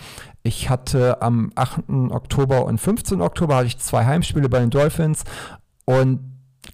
[0.43, 1.89] Ich hatte am 8.
[2.09, 3.21] Oktober und 15.
[3.21, 5.23] Oktober hatte ich zwei Heimspiele bei den Dolphins
[5.85, 6.19] und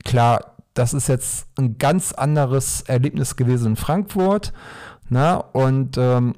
[0.05, 4.53] klar, das ist jetzt ein ganz anderes Erlebnis gewesen in Frankfurt.
[5.09, 6.34] Na, und ähm,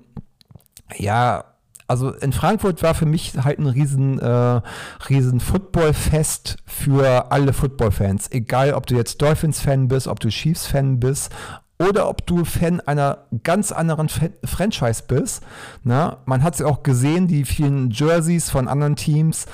[0.97, 1.45] ja,
[1.87, 4.61] also in Frankfurt war für mich halt ein riesen, äh,
[5.09, 8.31] riesen Footballfest für alle Footballfans.
[8.31, 11.31] Egal, ob du jetzt Dolphins-Fan bist, ob du Chiefs-Fan bist
[11.79, 15.43] oder ob du Fan einer ganz anderen Fan Franchise bist.
[15.83, 19.45] Na, man hat es ja auch gesehen, die vielen Jerseys von anderen Teams.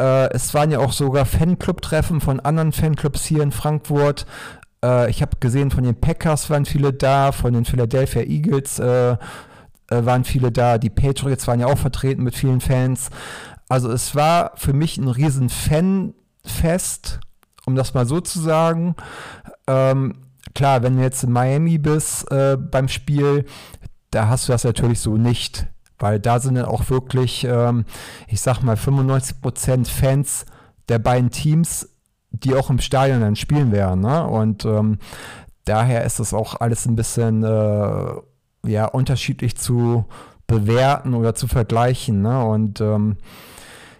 [0.00, 4.26] Äh, es waren ja auch sogar Fanclub-Treffen von anderen Fanclubs hier in Frankfurt.
[4.84, 9.12] Äh, ich habe gesehen, von den Packers waren viele da, von den Philadelphia Eagles äh,
[9.12, 9.16] äh,
[9.88, 10.78] waren viele da.
[10.78, 13.10] Die Patriots waren ja auch vertreten mit vielen Fans.
[13.68, 17.20] Also es war für mich ein riesen Fanfest,
[17.66, 18.94] um das mal so zu sagen.
[19.66, 23.44] Ähm, klar, wenn du jetzt in Miami bist äh, beim Spiel,
[24.10, 25.66] da hast du das natürlich so nicht,
[25.98, 27.84] weil da sind dann auch wirklich, ähm,
[28.26, 30.46] ich sag mal, 95% Fans
[30.88, 31.88] der beiden Teams,
[32.30, 34.00] die auch im Stadion dann spielen werden.
[34.00, 34.26] Ne?
[34.26, 34.98] Und ähm,
[35.64, 38.12] daher ist das auch alles ein bisschen äh,
[38.66, 40.06] ja, unterschiedlich zu
[40.46, 42.22] bewerten oder zu vergleichen.
[42.22, 42.44] Ne?
[42.44, 43.16] Und ähm,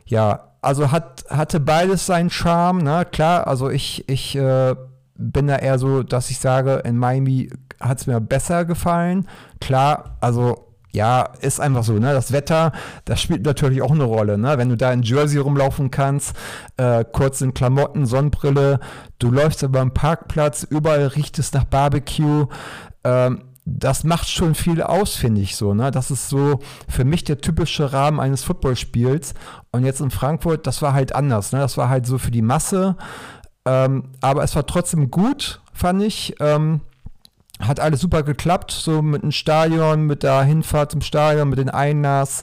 [0.06, 2.82] ja, also hat, hatte beides seinen Charme.
[2.82, 3.06] Ne?
[3.10, 4.74] Klar, also ich, ich äh,
[5.18, 7.50] bin da eher so, dass ich sage, in Miami
[7.80, 9.28] hat es mir besser gefallen.
[9.60, 12.12] Klar, also ja, ist einfach so, ne?
[12.12, 12.72] Das Wetter,
[13.04, 14.56] das spielt natürlich auch eine Rolle, ne?
[14.56, 16.34] Wenn du da in Jersey rumlaufen kannst,
[16.76, 18.80] äh, kurz in Klamotten, Sonnenbrille,
[19.18, 22.46] du läufst über den Parkplatz, überall riecht es nach Barbecue,
[23.04, 25.74] ähm, das macht schon viel aus, finde ich so.
[25.74, 25.90] Ne?
[25.90, 29.34] Das ist so für mich der typische Rahmen eines Footballspiels.
[29.72, 31.52] Und jetzt in Frankfurt, das war halt anders.
[31.52, 31.58] Ne?
[31.58, 32.96] Das war halt so für die Masse.
[33.68, 36.34] Ähm, aber es war trotzdem gut, fand ich.
[36.40, 36.80] Ähm,
[37.60, 41.68] hat alles super geklappt, so mit dem Stadion, mit der Hinfahrt zum Stadion, mit den
[41.68, 42.42] Einlass.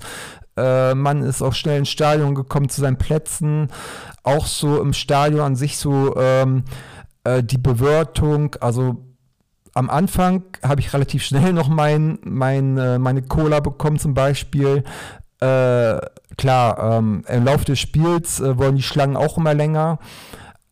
[0.56, 3.70] Äh, man ist auch schnell ins Stadion gekommen zu seinen Plätzen.
[4.24, 6.64] Auch so im Stadion an sich so ähm,
[7.24, 8.98] äh, die Bewirtung, also
[9.74, 14.84] am Anfang habe ich relativ schnell noch mein, mein, äh, meine Cola bekommen zum Beispiel.
[15.42, 16.00] Äh,
[16.38, 20.00] klar, ähm, im Laufe des Spiels äh, wollen die Schlangen auch immer länger,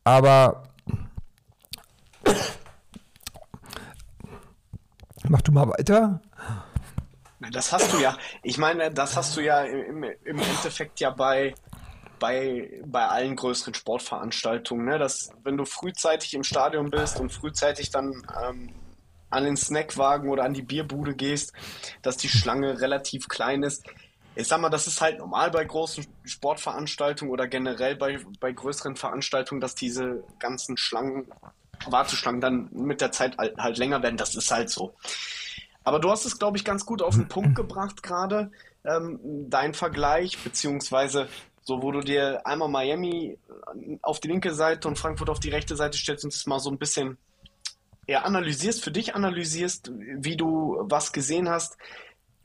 [0.04, 0.64] aber
[5.28, 6.22] mach du mal weiter.
[7.52, 8.18] Das hast du ja.
[8.42, 11.54] Ich meine, das hast du ja im, im Endeffekt ja bei,
[12.20, 14.86] bei, bei allen größeren Sportveranstaltungen.
[14.86, 14.98] Ne?
[14.98, 18.74] Dass, wenn du frühzeitig im Stadion bist und frühzeitig dann ähm,
[19.30, 21.54] an den Snackwagen oder an die Bierbude gehst,
[22.02, 23.84] dass die Schlange relativ klein ist.
[24.36, 28.96] Ich sag mal, das ist halt normal bei großen Sportveranstaltungen oder generell bei, bei größeren
[28.96, 31.28] Veranstaltungen, dass diese ganzen Schlangen,
[31.86, 34.18] Warteschlangen dann mit der Zeit halt, halt länger werden.
[34.18, 34.96] Das ist halt so.
[35.84, 38.52] Aber du hast es, glaube ich, ganz gut auf den Punkt gebracht gerade,
[38.86, 39.20] ähm,
[39.50, 41.28] dein Vergleich, beziehungsweise
[41.64, 43.38] so, wo du dir einmal Miami
[44.02, 46.70] auf die linke Seite und Frankfurt auf die rechte Seite stellst und es mal so
[46.70, 47.18] ein bisschen
[48.08, 51.78] ja, analysierst, für dich analysierst, wie du was gesehen hast,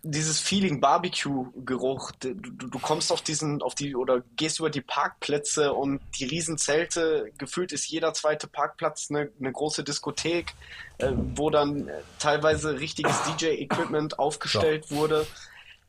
[0.03, 5.73] dieses Feeling Barbecue-Geruch, du, du, kommst auf diesen, auf die, oder gehst über die Parkplätze
[5.73, 10.55] und die Riesenzelte, gefühlt ist jeder zweite Parkplatz eine, eine große Diskothek,
[10.99, 14.97] äh, wo dann teilweise richtiges DJ-Equipment aufgestellt ja.
[14.97, 15.27] wurde.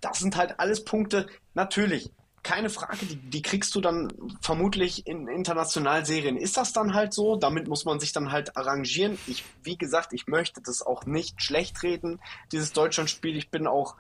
[0.02, 2.10] Das sind halt alles Punkte, natürlich,
[2.44, 4.12] keine Frage, die, die, kriegst du dann
[4.42, 6.38] vermutlich in internationalen Serien.
[6.38, 7.36] Ist das dann halt so?
[7.36, 9.18] Damit muss man sich dann halt arrangieren.
[9.28, 12.20] Ich, wie gesagt, ich möchte das auch nicht schlecht reden,
[12.52, 13.38] dieses Deutschlandspiel.
[13.38, 13.96] Ich bin auch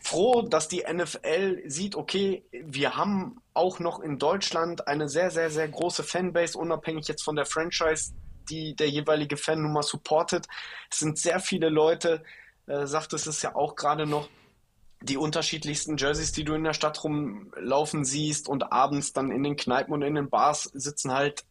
[0.00, 5.50] froh, dass die NFL sieht, okay, wir haben auch noch in Deutschland eine sehr, sehr,
[5.50, 8.12] sehr große Fanbase, unabhängig jetzt von der Franchise,
[8.48, 10.46] die der jeweilige Fan nun mal supportet.
[10.90, 12.22] Es sind sehr viele Leute,
[12.66, 14.28] äh, sagt es ist ja auch gerade noch,
[15.02, 19.56] die unterschiedlichsten Jerseys, die du in der Stadt rumlaufen siehst und abends dann in den
[19.56, 21.44] Kneipen und in den Bars sitzen halt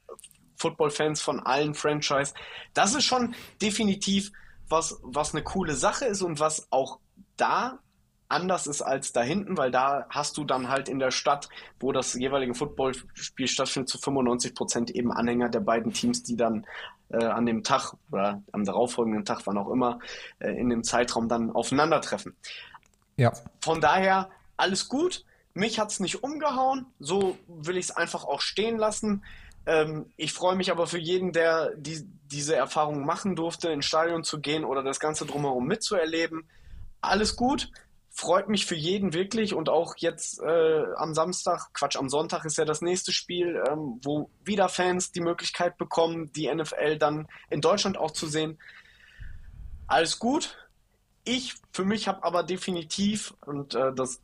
[0.58, 2.34] Football-Fans von allen Franchise.
[2.74, 4.32] Das ist schon definitiv
[4.68, 7.00] was, was eine coole Sache ist und was auch
[7.38, 7.80] da
[8.28, 11.48] anders ist als da hinten, weil da hast du dann halt in der Stadt,
[11.80, 16.66] wo das jeweilige Footballspiel stattfindet, zu 95 Prozent eben Anhänger der beiden Teams, die dann
[17.10, 20.00] äh, an dem Tag oder am darauffolgenden Tag, wann auch immer,
[20.40, 22.36] äh, in dem Zeitraum dann aufeinandertreffen.
[23.18, 23.34] Ja.
[23.62, 25.26] Von daher alles gut.
[25.54, 26.86] Mich hat es nicht umgehauen.
[27.00, 29.24] So will ich es einfach auch stehen lassen.
[29.66, 34.24] Ähm, ich freue mich aber für jeden, der die, diese Erfahrung machen durfte, ins Stadion
[34.24, 36.50] zu gehen oder das Ganze drumherum mitzuerleben.
[37.02, 37.70] Alles gut
[38.16, 42.58] freut mich für jeden wirklich und auch jetzt äh, am Samstag, Quatsch, am Sonntag ist
[42.58, 47.60] ja das nächste Spiel, ähm, wo wieder Fans die Möglichkeit bekommen, die NFL dann in
[47.60, 48.58] Deutschland auch zu sehen.
[49.86, 50.58] Alles gut.
[51.26, 54.22] Ich für mich habe aber definitiv, und äh, das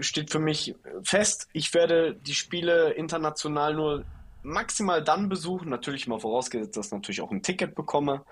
[0.00, 4.04] steht für mich fest, ich werde die Spiele international nur
[4.42, 8.24] maximal dann besuchen, natürlich mal vorausgesetzt, dass ich natürlich auch ein Ticket bekomme,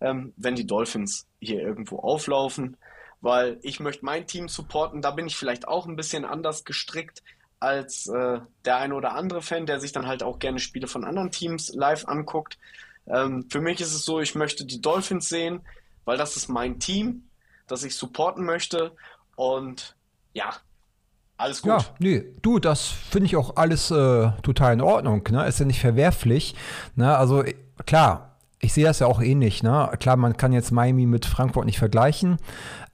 [0.00, 2.76] ähm, wenn die Dolphins hier irgendwo auflaufen
[3.22, 5.00] weil ich möchte mein Team supporten.
[5.00, 7.22] Da bin ich vielleicht auch ein bisschen anders gestrickt
[7.60, 11.04] als äh, der eine oder andere Fan, der sich dann halt auch gerne Spiele von
[11.04, 12.58] anderen Teams live anguckt.
[13.06, 15.60] Ähm, für mich ist es so, ich möchte die Dolphins sehen,
[16.04, 17.28] weil das ist mein Team,
[17.72, 18.92] das ich supporten möchte.
[19.34, 19.96] Und
[20.34, 20.50] ja,
[21.36, 21.70] alles gut.
[21.70, 25.24] Ja, nee, du, das finde ich auch alles äh, total in Ordnung.
[25.30, 25.46] Ne?
[25.46, 26.54] Ist ja nicht verwerflich.
[26.94, 27.16] Ne?
[27.16, 27.42] Also
[27.86, 29.62] klar, ich sehe das ja auch ähnlich.
[29.62, 29.90] Ne?
[29.98, 32.36] Klar, man kann jetzt Miami mit Frankfurt nicht vergleichen,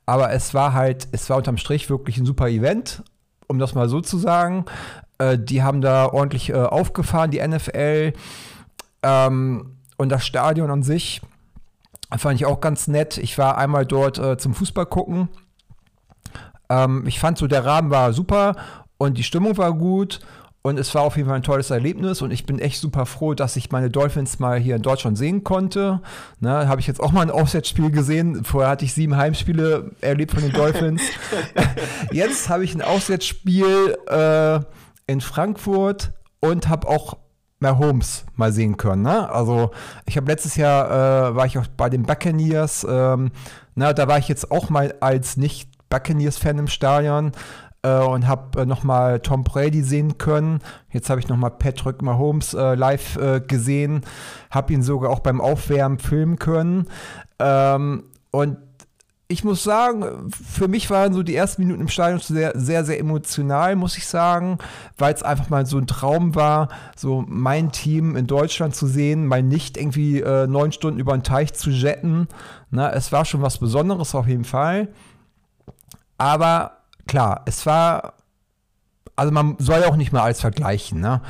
[0.06, 3.02] aber es war halt, es war unterm Strich wirklich ein super Event,
[3.48, 4.64] um das mal so zu sagen.
[5.18, 8.14] Äh, die haben da ordentlich äh, aufgefahren, die NFL.
[9.02, 11.20] Ähm, und das Stadion an sich
[12.16, 13.18] fand ich auch ganz nett.
[13.18, 15.28] Ich war einmal dort äh, zum Fußball gucken.
[16.70, 18.56] Ähm, ich fand so, der Rahmen war super
[18.96, 20.20] und die Stimmung war gut.
[20.60, 23.32] Und es war auf jeden Fall ein tolles Erlebnis und ich bin echt super froh,
[23.32, 26.02] dass ich meine Dolphins mal hier in Deutschland sehen konnte.
[26.40, 28.44] Ne, habe ich jetzt auch mal ein Auswärtsspiel gesehen.
[28.44, 31.00] Vorher hatte ich sieben Heimspiele erlebt von den Dolphins.
[32.12, 34.60] jetzt habe ich ein Auswärtsspiel äh,
[35.06, 37.16] in Frankfurt und habe auch
[37.60, 39.02] Mahomes mal sehen können.
[39.02, 39.28] Ne?
[39.30, 39.70] Also
[40.06, 42.86] ich habe letztes Jahr äh, war ich auch bei den Buccaneers.
[42.88, 43.32] Ähm,
[43.74, 47.32] na, da war ich jetzt auch mal als nicht Buccaneers-Fan im Stadion
[47.82, 50.60] äh, und habe äh, nochmal Tom Brady sehen können.
[50.90, 54.02] Jetzt habe ich nochmal Patrick Mahomes äh, live äh, gesehen,
[54.50, 56.86] habe ihn sogar auch beim Aufwärmen filmen können.
[57.38, 58.58] Ähm, und
[59.30, 62.98] ich muss sagen, für mich waren so die ersten Minuten im Stadion sehr, sehr, sehr
[62.98, 64.56] emotional, muss ich sagen,
[64.96, 69.26] weil es einfach mal so ein Traum war, so mein Team in Deutschland zu sehen,
[69.26, 72.26] mal nicht irgendwie äh, neun Stunden über den Teich zu jetten.
[72.70, 74.88] Na, es war schon was Besonderes auf jeden Fall.
[76.16, 78.14] Aber klar, es war,
[79.14, 81.20] also man soll ja auch nicht mal alles vergleichen, ne?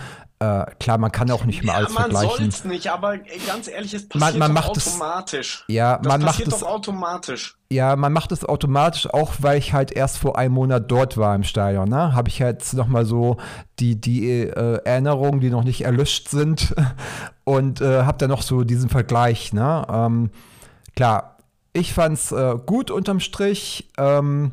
[0.41, 2.29] Äh, klar, man kann auch nicht mal ja, alles man vergleichen.
[2.29, 5.65] Man soll es nicht, aber ganz ehrlich, es passiert man, man automatisch.
[5.67, 7.57] Es, ja, das man passiert macht es automatisch.
[7.71, 11.35] Ja, man macht es automatisch, auch weil ich halt erst vor einem Monat dort war
[11.35, 11.89] im Stadion.
[11.89, 12.15] Ne?
[12.15, 13.39] Habe ich jetzt noch mal so
[13.81, 16.73] die, die äh, Erinnerungen, die noch nicht erlöscht sind
[17.45, 19.53] und äh, habe dann noch so diesen Vergleich.
[19.53, 19.85] Ne?
[19.91, 20.31] Ähm,
[20.95, 21.39] klar,
[21.73, 23.91] ich fand's äh, gut unterm Strich.
[23.99, 24.53] Ähm,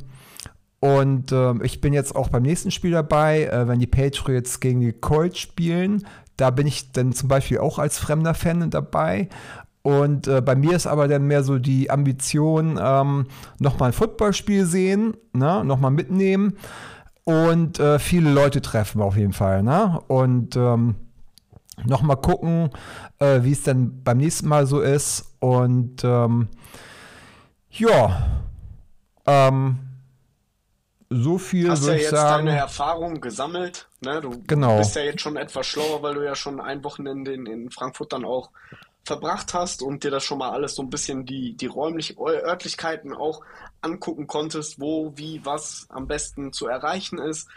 [0.80, 4.82] und äh, ich bin jetzt auch beim nächsten Spiel dabei, äh, wenn die Patriots gegen
[4.82, 6.05] die Colts spielen.
[6.38, 9.30] Da bin ich dann zum Beispiel auch als fremder Fan dabei.
[9.82, 13.28] Und äh, bei mir ist aber dann mehr so die Ambition, ähm,
[13.59, 15.63] nochmal ein Footballspiel sehen, ne?
[15.63, 16.57] nochmal mitnehmen
[17.23, 19.63] und äh, viele Leute treffen auf jeden Fall.
[19.63, 19.99] Ne?
[20.07, 20.95] Und ähm,
[21.84, 22.69] nochmal gucken,
[23.19, 25.36] äh, wie es dann beim nächsten Mal so ist.
[25.39, 26.47] Und ähm,
[27.69, 28.43] ja,
[29.26, 29.84] ähm,
[31.16, 33.88] so viel Hast ja jetzt sagen, deine Erfahrung gesammelt.
[34.01, 34.22] Ne?
[34.22, 34.78] Du genau.
[34.78, 38.13] bist ja jetzt schon etwas schlauer, weil du ja schon ein Wochenende in, in Frankfurt
[38.13, 38.51] dann auch
[39.05, 43.13] verbracht hast und dir das schon mal alles so ein bisschen die, die räumlichen Örtlichkeiten
[43.13, 43.41] auch
[43.82, 47.47] angucken konntest, wo, wie, was am besten zu erreichen ist.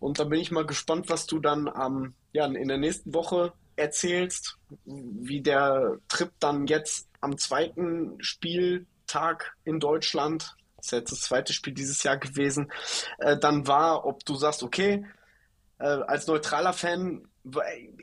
[0.00, 3.52] Und da bin ich mal gespannt, was du dann ähm, ja, in der nächsten Woche
[3.76, 11.52] erzählst, wie der Trip dann jetzt am zweiten Spieltag in Deutschland ist jetzt das zweite
[11.52, 12.70] Spiel dieses Jahr gewesen,
[13.18, 15.06] äh, dann war, ob du sagst, okay,
[15.78, 17.28] äh, als neutraler Fan,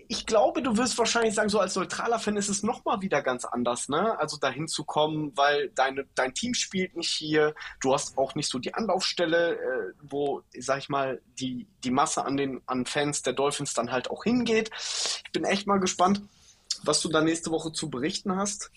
[0.09, 3.45] ich glaube, du wirst wahrscheinlich sagen, so als neutraler Fan ist es nochmal wieder ganz
[3.45, 4.19] anders, ne?
[4.19, 8.49] Also dahin zu kommen, weil deine, dein Team spielt nicht hier, du hast auch nicht
[8.49, 13.21] so die Anlaufstelle, äh, wo, sag ich mal, die, die Masse an den an Fans
[13.21, 14.71] der Dolphins dann halt auch hingeht.
[14.77, 16.21] Ich bin echt mal gespannt,
[16.83, 18.71] was du da nächste Woche zu berichten hast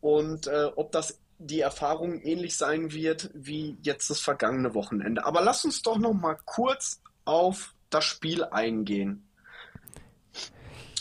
[0.00, 5.24] und äh, ob das die Erfahrung ähnlich sein wird wie jetzt das vergangene Wochenende.
[5.24, 9.24] Aber lass uns doch noch mal kurz auf das Spiel eingehen.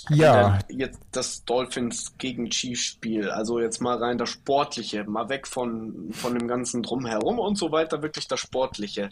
[0.09, 0.59] Ja.
[0.69, 6.11] Jetzt das Dolphins gegen Chiefs Spiel, also jetzt mal rein das Sportliche, mal weg von,
[6.13, 9.09] von dem ganzen Drumherum und so weiter, wirklich das Sportliche.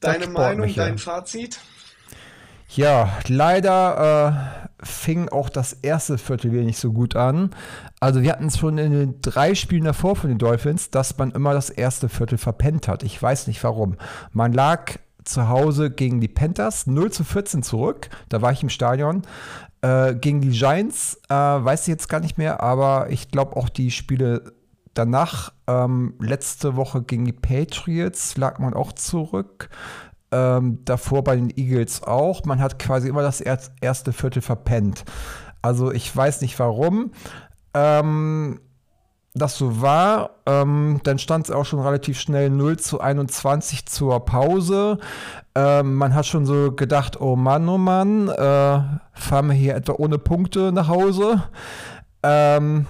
[0.00, 0.80] Deine Das Meinung, Sportliche.
[0.80, 1.60] dein Fazit?
[2.68, 7.54] Ja, leider äh, fing auch das erste Viertel wieder nicht so gut an.
[8.02, 11.30] Also wir hatten es schon in den drei Spielen davor von den Dolphins, dass man
[11.30, 13.04] immer das erste Viertel verpennt hat.
[13.04, 13.94] Ich weiß nicht warum.
[14.32, 18.10] Man lag zu Hause gegen die Panthers 0 zu 14 zurück.
[18.28, 19.22] Da war ich im Stadion.
[19.82, 23.68] Äh, gegen die Giants äh, weiß ich jetzt gar nicht mehr, aber ich glaube auch
[23.68, 24.52] die Spiele
[24.94, 29.68] danach, ähm, letzte Woche gegen die Patriots, lag man auch zurück.
[30.32, 32.44] Ähm, davor bei den Eagles auch.
[32.46, 35.04] Man hat quasi immer das er erste Viertel verpennt.
[35.62, 37.12] Also ich weiß nicht warum.
[37.74, 38.60] Ähm,
[39.34, 40.30] das so war.
[40.46, 44.98] Ähm, dann stand es auch schon relativ schnell 0 zu 21 zur Pause.
[45.54, 48.80] Ähm, man hat schon so gedacht, oh Mann, oh Mann, äh,
[49.14, 51.42] fahren wir hier etwa ohne Punkte nach Hause.
[52.22, 52.86] Ähm,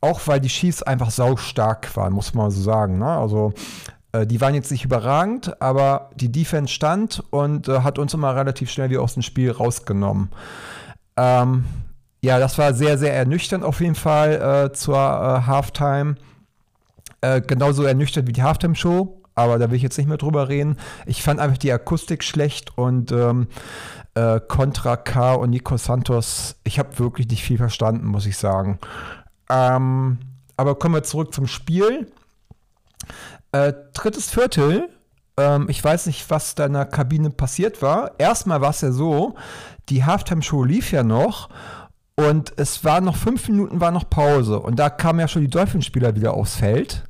[0.00, 2.98] auch weil die Chiefs einfach saustark waren, muss man so sagen.
[2.98, 3.08] Ne?
[3.08, 3.54] Also
[4.12, 8.36] äh, die waren jetzt nicht überragend, aber die Defense stand und äh, hat uns immer
[8.36, 10.30] relativ schnell wieder aus dem Spiel rausgenommen.
[11.16, 11.64] Ähm,
[12.26, 16.16] ja, das war sehr, sehr ernüchternd auf jeden Fall äh, zur äh, Halftime.
[17.20, 20.76] Äh, genauso ernüchternd wie die Halftime-Show, aber da will ich jetzt nicht mehr drüber reden.
[21.06, 23.46] Ich fand einfach die Akustik schlecht und ähm,
[24.14, 28.80] äh, Contra K und Nico Santos, ich habe wirklich nicht viel verstanden, muss ich sagen.
[29.48, 30.18] Ähm,
[30.56, 32.10] aber kommen wir zurück zum Spiel.
[33.52, 34.88] Äh, drittes Viertel.
[35.36, 38.18] Ähm, ich weiß nicht, was da in der Kabine passiert war.
[38.18, 39.36] Erstmal war es ja so,
[39.90, 41.50] die Halftime-Show lief ja noch
[42.16, 44.58] und es war noch fünf Minuten, war noch Pause.
[44.58, 47.04] Und da kamen ja schon die Dolphinspieler wieder aufs Feld.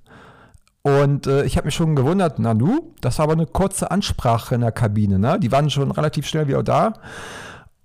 [0.82, 4.54] Und äh, ich habe mich schon gewundert, na du, das war aber eine kurze Ansprache
[4.57, 5.38] in der Kabine, ne?
[5.40, 6.94] Die waren schon relativ schnell wieder da.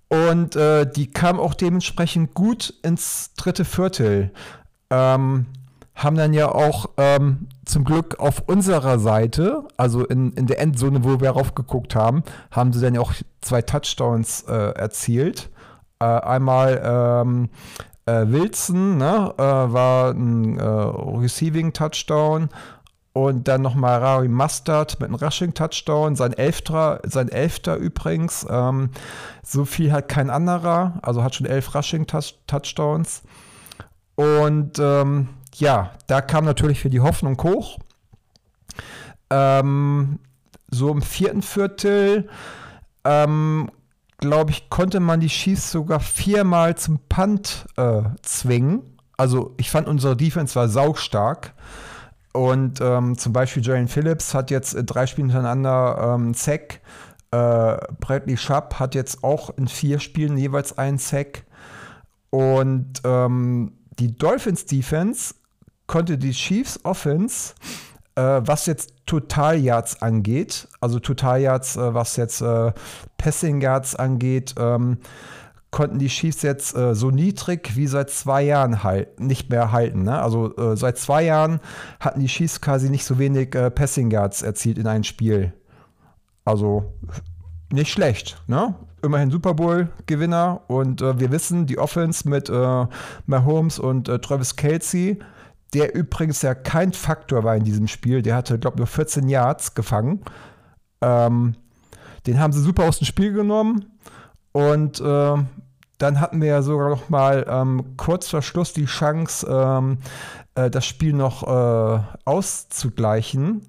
[0.07, 4.32] Und äh, die kam auch dementsprechend gut ins dritte Viertel.
[4.89, 5.45] Ähm,
[5.95, 11.03] haben dann ja auch ähm, zum Glück auf unserer Seite, also in, in der Endzone,
[11.03, 15.49] wo wir raufgeguckt haben, haben sie dann ja auch zwei Touchdowns äh, erzielt.
[16.02, 17.49] Äh, einmal ähm,
[18.08, 22.49] äh, Wilson ne, äh, war ein äh, Receiving Touchdown
[23.14, 28.47] und dann nochmal Rari Mustard mit einem Rushing Touchdown, sein Elfter, sein Elfter übrigens.
[28.49, 28.89] Ähm,
[29.43, 33.22] so viel hat kein anderer, also hat schon elf Rushing -Touch Touchdowns.
[34.16, 37.78] Und ähm, ja, da kam natürlich für die Hoffnung hoch.
[39.30, 40.20] Ähm,
[40.70, 42.30] so im vierten Viertel,
[43.04, 43.70] ähm,
[44.22, 48.84] glaube ich, konnte man die Chiefs sogar viermal zum Punt äh, zwingen.
[49.17, 51.53] Also ich fand unsere Defense war saustark.
[52.34, 56.80] Und ähm, zum Beispiel Jalen Phillips hat jetzt äh, drei Spiele hintereinander ähm, Sack.
[57.32, 61.43] Äh, Bradley Sharp hat jetzt auch in vier Spielen jeweils einen Sack.
[62.30, 65.36] Und ähm, die Dolphins Defense
[65.88, 67.53] konnte die Chiefs Offense,
[68.20, 72.72] was jetzt Total Yards angeht, also Total Yards, äh, was jetzt äh,
[73.18, 74.97] Passing Yards angeht, ähm,
[75.72, 80.03] konnten die Chiefs jetzt äh, so niedrig wie seit zwei Jahren halt nicht mehr halten.
[80.03, 80.22] Ne?
[80.22, 81.62] Also äh, seit zwei Jahren
[81.99, 85.53] hatten die Chiefs quasi nicht so wenig äh, Passing Yards erzielt in einem Spiel.
[86.43, 86.93] Also
[87.72, 88.76] nicht schlecht, ne?
[89.03, 92.86] Immerhin Super Bowl-Gewinner und äh, wir wissen, die Offense mit äh,
[93.26, 95.20] Mahomes und äh, Travis Kelsey,
[95.74, 99.30] der übrigens ja kein Faktor war in diesem Spiel, der hatte, glaube ich, nur 14
[99.30, 100.22] Yards gefangen.
[101.01, 101.55] Ähm,
[102.28, 103.86] den haben sie super aus dem Spiel genommen
[104.51, 105.36] und äh,
[105.97, 109.99] dann hatten wir ja sogar noch mal ähm, kurz vor Schluss die Chance, ähm,
[110.55, 113.61] äh, das Spiel noch äh, auszugleichen.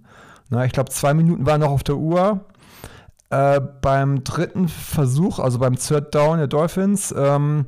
[0.49, 2.45] Na, ich glaube, zwei Minuten waren noch auf der Uhr.
[3.31, 7.65] Äh, beim dritten Versuch, also beim Third Down der Dolphins, ähm,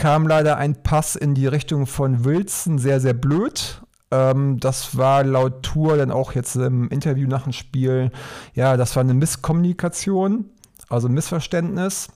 [0.00, 3.82] kam leider ein Pass in die Richtung von Wilson, sehr, sehr blöd.
[4.10, 8.10] Ähm, das war laut Tour dann auch jetzt im Interview nach dem Spiel,
[8.54, 10.48] ja, das war eine Misskommunikation,
[10.88, 12.08] also Missverständnis.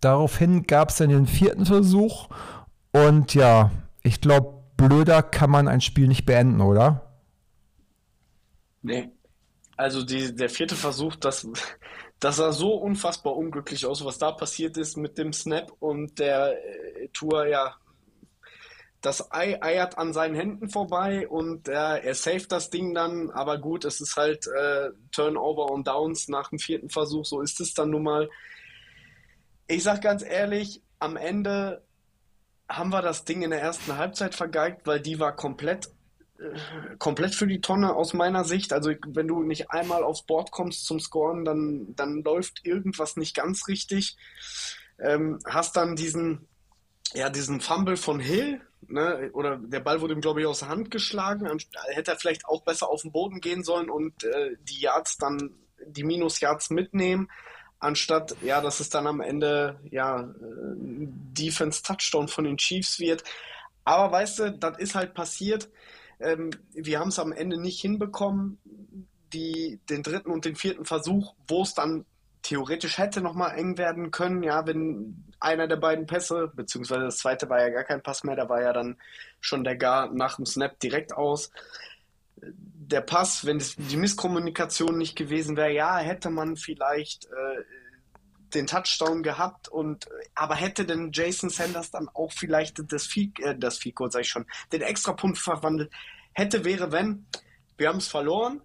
[0.00, 2.30] Daraufhin gab es dann den vierten Versuch
[2.90, 3.70] und ja,
[4.02, 7.18] ich glaube, blöder kann man ein Spiel nicht beenden, oder?
[8.80, 9.10] Nee.
[9.76, 11.46] Also die, der vierte Versuch, das,
[12.22, 16.52] das sah so unfassbar unglücklich aus, was da passiert ist mit dem Snap und der
[16.52, 17.74] äh, Tour, ja,
[19.00, 23.58] das Ei eiert an seinen Händen vorbei und äh, er saved das Ding dann, aber
[23.58, 27.74] gut, es ist halt äh, Turnover und Downs nach dem vierten Versuch, so ist es
[27.74, 28.30] dann nun mal.
[29.66, 31.82] Ich sag ganz ehrlich, am Ende
[32.68, 35.90] haben wir das Ding in der ersten Halbzeit vergeigt, weil die war komplett
[36.98, 38.72] komplett für die Tonne aus meiner Sicht.
[38.72, 43.34] Also wenn du nicht einmal aufs Board kommst zum Scoren, dann, dann läuft irgendwas nicht
[43.34, 44.16] ganz richtig.
[44.98, 46.48] ähm, hast dann diesen,
[47.14, 50.68] ja, diesen Fumble von Hill, ne, oder der Ball wurde ihm, glaube ich, aus der
[50.68, 51.46] Hand geschlagen.
[51.88, 55.50] Hätte er vielleicht auch besser auf den Boden gehen sollen und äh, die Yards dann,
[55.86, 57.28] die Minus-Yards mitnehmen,
[57.78, 60.26] anstatt, ja, dass es dann am Ende, ja, äh,
[60.78, 63.24] Defense-Touchdown von den Chiefs wird.
[63.84, 65.68] Aber weißt du, das ist halt passiert.
[66.20, 68.58] Ähm, wir haben es am Ende nicht hinbekommen,
[69.32, 72.04] die, den dritten und den vierten Versuch, wo es dann
[72.42, 77.48] theoretisch hätte nochmal eng werden können, ja, wenn einer der beiden Pässe, beziehungsweise das zweite
[77.48, 78.98] war ja gar kein Pass mehr, da war ja dann
[79.40, 81.50] schon der Gar nach dem Snap direkt aus.
[82.36, 87.64] Der Pass, wenn die Misskommunikation nicht gewesen wäre, ja, hätte man vielleicht äh,
[88.54, 93.56] den Touchdown gehabt und aber hätte denn Jason Sanders dann auch vielleicht das Vieh, äh,
[93.56, 95.92] das Vieh, sag ich schon, den Extrapunkt verwandelt,
[96.32, 97.26] hätte, wäre, wenn,
[97.76, 98.62] wir haben es verloren,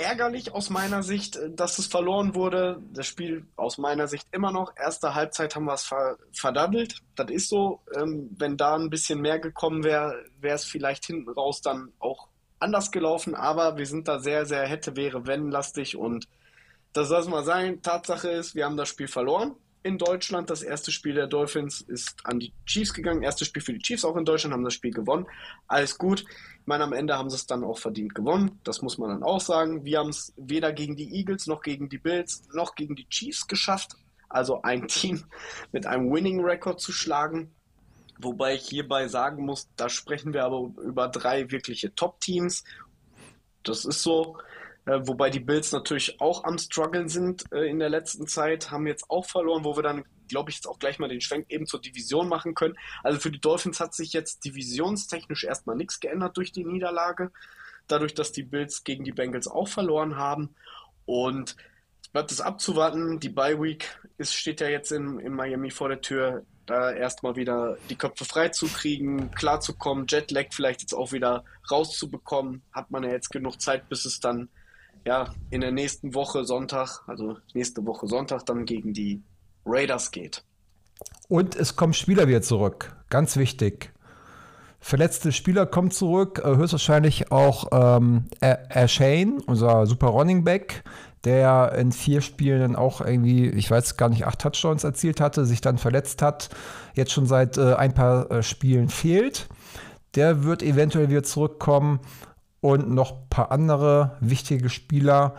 [0.00, 2.82] ärgerlich aus meiner Sicht, äh, dass es verloren wurde.
[2.92, 4.76] Das Spiel aus meiner Sicht immer noch.
[4.76, 7.02] Erste Halbzeit haben wir es ver verdaddelt.
[7.16, 7.80] Das ist so.
[7.94, 12.28] Ähm, wenn da ein bisschen mehr gekommen wäre, wäre es vielleicht hinten raus dann auch
[12.58, 13.34] anders gelaufen.
[13.34, 15.96] Aber wir sind da sehr, sehr hätte, wäre, wenn lastig.
[15.96, 16.26] Und
[16.92, 17.82] das es mal sein.
[17.82, 20.50] Tatsache ist, wir haben das Spiel verloren in Deutschland.
[20.50, 23.22] Das erste Spiel der Dolphins ist an die Chiefs gegangen.
[23.22, 25.26] Erstes Spiel für die Chiefs auch in Deutschland, haben das Spiel gewonnen.
[25.68, 26.20] Alles gut.
[26.20, 28.60] Ich meine, am Ende haben sie es dann auch verdient gewonnen.
[28.64, 29.84] Das muss man dann auch sagen.
[29.84, 33.46] Wir haben es weder gegen die Eagles noch gegen die Bills noch gegen die Chiefs
[33.46, 33.92] geschafft.
[34.28, 35.24] Also ein Team
[35.72, 37.54] mit einem Winning Record zu schlagen.
[38.22, 42.64] Wobei ich hierbei sagen muss, da sprechen wir aber über drei wirkliche Top-Teams.
[43.62, 44.36] Das ist so.
[44.90, 48.88] Äh, wobei die Bills natürlich auch am struggeln sind äh, in der letzten Zeit, haben
[48.88, 51.66] jetzt auch verloren, wo wir dann, glaube ich, jetzt auch gleich mal den Schwenk eben
[51.66, 52.74] zur Division machen können.
[53.04, 57.30] Also für die Dolphins hat sich jetzt divisionstechnisch erstmal nichts geändert durch die Niederlage,
[57.86, 60.56] dadurch, dass die Bills gegen die Bengals auch verloren haben.
[61.06, 61.54] Und
[62.12, 63.20] bleibt es abzuwarten.
[63.20, 66.42] Die Bye Week ist, steht ja jetzt in, in Miami vor der Tür.
[66.66, 72.62] Da erstmal wieder die Köpfe frei zu kriegen, klarzukommen, Jetlag vielleicht jetzt auch wieder rauszubekommen.
[72.72, 74.48] Hat man ja jetzt genug Zeit, bis es dann
[75.04, 79.22] ja, in der nächsten Woche Sonntag, also nächste Woche Sonntag dann gegen die
[79.64, 80.44] Raiders geht.
[81.28, 82.94] Und es kommen Spieler wieder zurück.
[83.08, 83.92] Ganz wichtig.
[84.80, 88.24] Verletzte Spieler kommen zurück, äh, höchstwahrscheinlich auch ähm,
[88.86, 90.84] Shane, unser super Running Back,
[91.24, 95.44] der in vier Spielen dann auch irgendwie, ich weiß gar nicht, acht Touchdowns erzielt hatte,
[95.44, 96.48] sich dann verletzt hat,
[96.94, 99.48] jetzt schon seit äh, ein paar äh, Spielen fehlt.
[100.14, 102.00] Der wird eventuell wieder zurückkommen
[102.60, 105.34] und noch ein paar andere wichtige Spieler.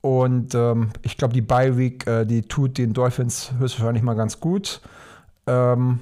[0.00, 4.40] Und ähm, ich glaube, die Bye Week, äh, die tut den Dolphins höchstwahrscheinlich mal ganz
[4.40, 4.80] gut.
[5.46, 6.00] Ähm,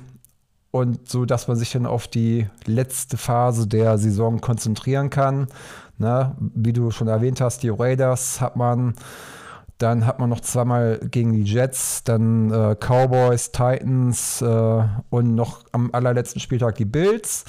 [0.70, 5.48] und so, dass man sich dann auf die letzte Phase der Saison konzentrieren kann.
[5.98, 6.36] Ne?
[6.38, 8.94] wie du schon erwähnt hast, die Raiders hat man.
[9.78, 15.64] Dann hat man noch zweimal gegen die Jets, dann äh, Cowboys, Titans äh, und noch
[15.72, 17.44] am allerletzten Spieltag die Bills,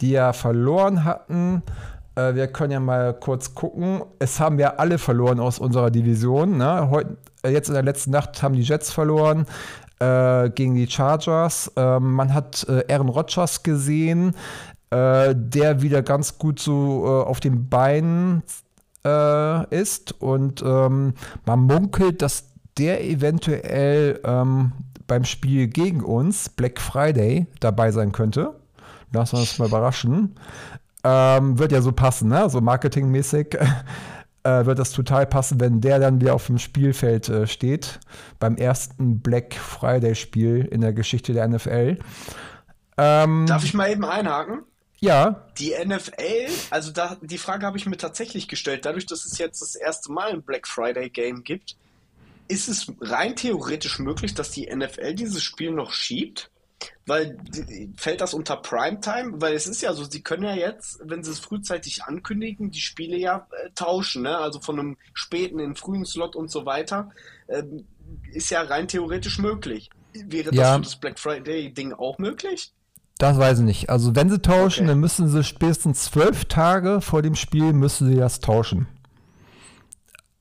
[0.00, 1.62] die ja verloren hatten.
[2.14, 4.02] Äh, wir können ja mal kurz gucken.
[4.18, 6.58] Es haben ja alle verloren aus unserer Division.
[6.58, 6.90] Ne?
[6.90, 9.46] Heute, äh, jetzt in der letzten Nacht haben die Jets verloren
[9.98, 11.72] äh, gegen die Chargers.
[11.76, 14.34] Ähm, man hat äh, Aaron Rodgers gesehen,
[14.90, 18.42] äh, der wieder ganz gut so äh, auf den Beinen
[19.70, 20.12] ist.
[20.20, 24.70] Und ähm, man munkelt, dass der eventuell ähm,
[25.08, 28.54] beim Spiel gegen uns, Black Friday, dabei sein könnte.
[29.12, 30.36] Lassen wir uns mal überraschen.
[31.04, 32.48] Ähm, wird ja so passen, ne?
[32.48, 33.56] So marketingmäßig
[34.44, 38.00] äh, wird das total passen, wenn der dann wieder auf dem Spielfeld äh, steht.
[38.38, 41.98] Beim ersten Black Friday-Spiel in der Geschichte der NFL.
[42.98, 44.62] Ähm, Darf ich mal eben einhaken?
[45.02, 45.48] Ja.
[45.58, 48.84] Die NFL, also da, die Frage habe ich mir tatsächlich gestellt.
[48.84, 51.76] Dadurch, dass es jetzt das erste Mal ein Black Friday Game gibt,
[52.46, 56.51] ist es rein theoretisch möglich, dass die NFL dieses Spiel noch schiebt?
[57.06, 57.38] Weil
[57.96, 59.40] fällt das unter Primetime?
[59.40, 62.80] Weil es ist ja so, sie können ja jetzt, wenn sie es frühzeitig ankündigen, die
[62.80, 64.38] Spiele ja äh, tauschen, ne?
[64.38, 67.10] Also von einem späten in frühen Slot und so weiter.
[67.48, 67.86] Ähm,
[68.32, 69.90] ist ja rein theoretisch möglich.
[70.12, 70.62] Wäre ja.
[70.62, 72.72] das für das Black Friday-Ding auch möglich?
[73.18, 73.90] Das weiß ich nicht.
[73.90, 74.88] Also wenn sie tauschen, okay.
[74.88, 78.88] dann müssen sie spätestens zwölf Tage vor dem Spiel müssen sie das tauschen.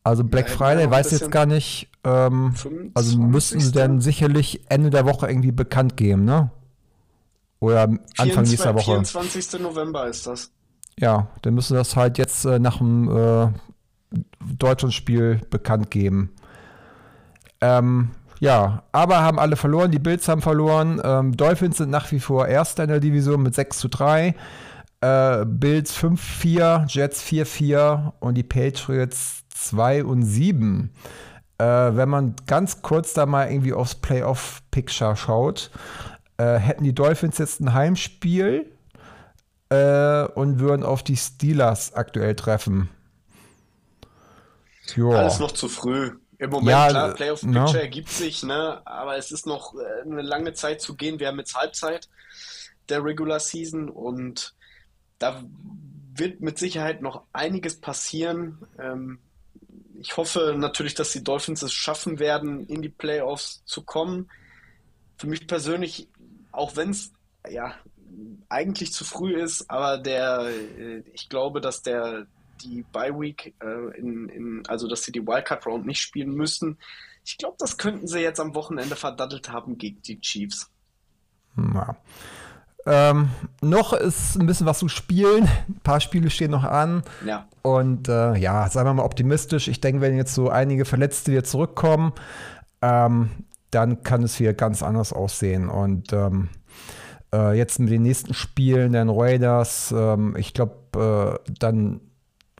[0.03, 1.89] Also Black ja, Friday weiß jetzt gar nicht.
[2.03, 2.55] Ähm,
[2.95, 6.49] also müssten sie dann sicherlich Ende der Woche irgendwie bekannt geben, ne?
[7.59, 7.83] Oder
[8.17, 9.05] Anfang 24, nächster Woche.
[9.05, 9.61] 24.
[9.61, 10.51] November ist das.
[10.99, 13.49] Ja, dann müssen sie das halt jetzt äh, nach dem äh,
[14.57, 16.31] Deutschlandspiel bekannt geben.
[17.61, 19.91] Ähm, ja, aber haben alle verloren.
[19.91, 20.99] Die Bills haben verloren.
[21.03, 24.35] Ähm, Dolphins sind nach wie vor Erster in der Division mit 6 zu 3.
[25.01, 30.91] Äh, Bills 5-4, Jets 4-4 und die Patriots 2 und 7.
[31.57, 35.71] äh, wenn man ganz kurz da mal irgendwie aufs Playoff-Picture schaut,
[36.37, 38.71] äh, hätten die Dolphins jetzt ein Heimspiel
[39.69, 42.89] äh, und würden auf die Steelers aktuell treffen.
[44.95, 45.19] Joa.
[45.19, 46.11] Alles noch zu früh.
[46.39, 47.79] Im Moment, ja, klar, Playoff Picture no.
[47.79, 48.81] ergibt sich, ne?
[48.85, 51.19] aber es ist noch äh, eine lange Zeit zu gehen.
[51.19, 52.09] Wir haben jetzt Halbzeit
[52.89, 54.55] der Regular Season und
[55.19, 55.43] da
[56.15, 58.57] wird mit Sicherheit noch einiges passieren.
[58.79, 59.19] Ähm,
[60.01, 64.29] ich hoffe natürlich, dass die Dolphins es schaffen werden, in die Playoffs zu kommen.
[65.17, 66.09] Für mich persönlich,
[66.51, 67.13] auch wenn es
[67.49, 67.75] ja
[68.49, 72.25] eigentlich zu früh ist, aber der, äh, ich glaube, dass der
[72.61, 76.77] die Bye Week, äh, in, in, also dass sie die Wildcard Round nicht spielen müssen.
[77.23, 80.69] Ich glaube, das könnten sie jetzt am Wochenende verdattelt haben gegen die Chiefs.
[81.55, 81.95] Na.
[82.85, 83.29] Ähm,
[83.61, 85.43] noch ist ein bisschen was zu spielen.
[85.69, 87.03] Ein paar Spiele stehen noch an.
[87.25, 87.47] Ja.
[87.61, 89.67] Und äh, ja, sagen wir mal optimistisch.
[89.67, 92.13] Ich denke, wenn jetzt so einige Verletzte wieder zurückkommen,
[92.81, 93.29] ähm,
[93.69, 95.69] dann kann es wieder ganz anders aussehen.
[95.69, 96.49] Und ähm,
[97.33, 102.01] äh, jetzt mit den nächsten Spielen, den Raiders, ähm, ich glaube, äh, dann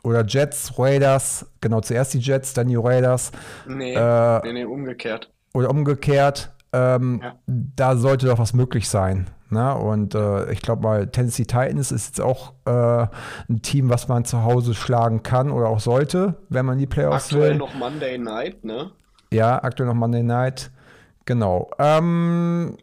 [0.04, 3.32] oder Jets, Raiders, genau, zuerst die Jets, dann die Raiders.
[3.68, 5.32] Nee, äh, nee, nee umgekehrt.
[5.54, 6.52] Oder umgekehrt.
[6.74, 7.36] Ähm, ja.
[7.46, 9.28] Da sollte doch was möglich sein.
[9.52, 9.76] Ne?
[9.76, 13.08] Und äh, ich glaube mal, Tennessee Titans ist jetzt auch äh,
[13.50, 17.26] ein Team, was man zu Hause schlagen kann oder auch sollte, wenn man die Playoffs
[17.26, 17.58] aktuell will.
[17.58, 18.92] noch Monday Night, ne?
[19.34, 20.72] Ja, aktuell noch Monday Night.
[21.26, 21.70] Genau.
[21.80, 22.78] Ähm,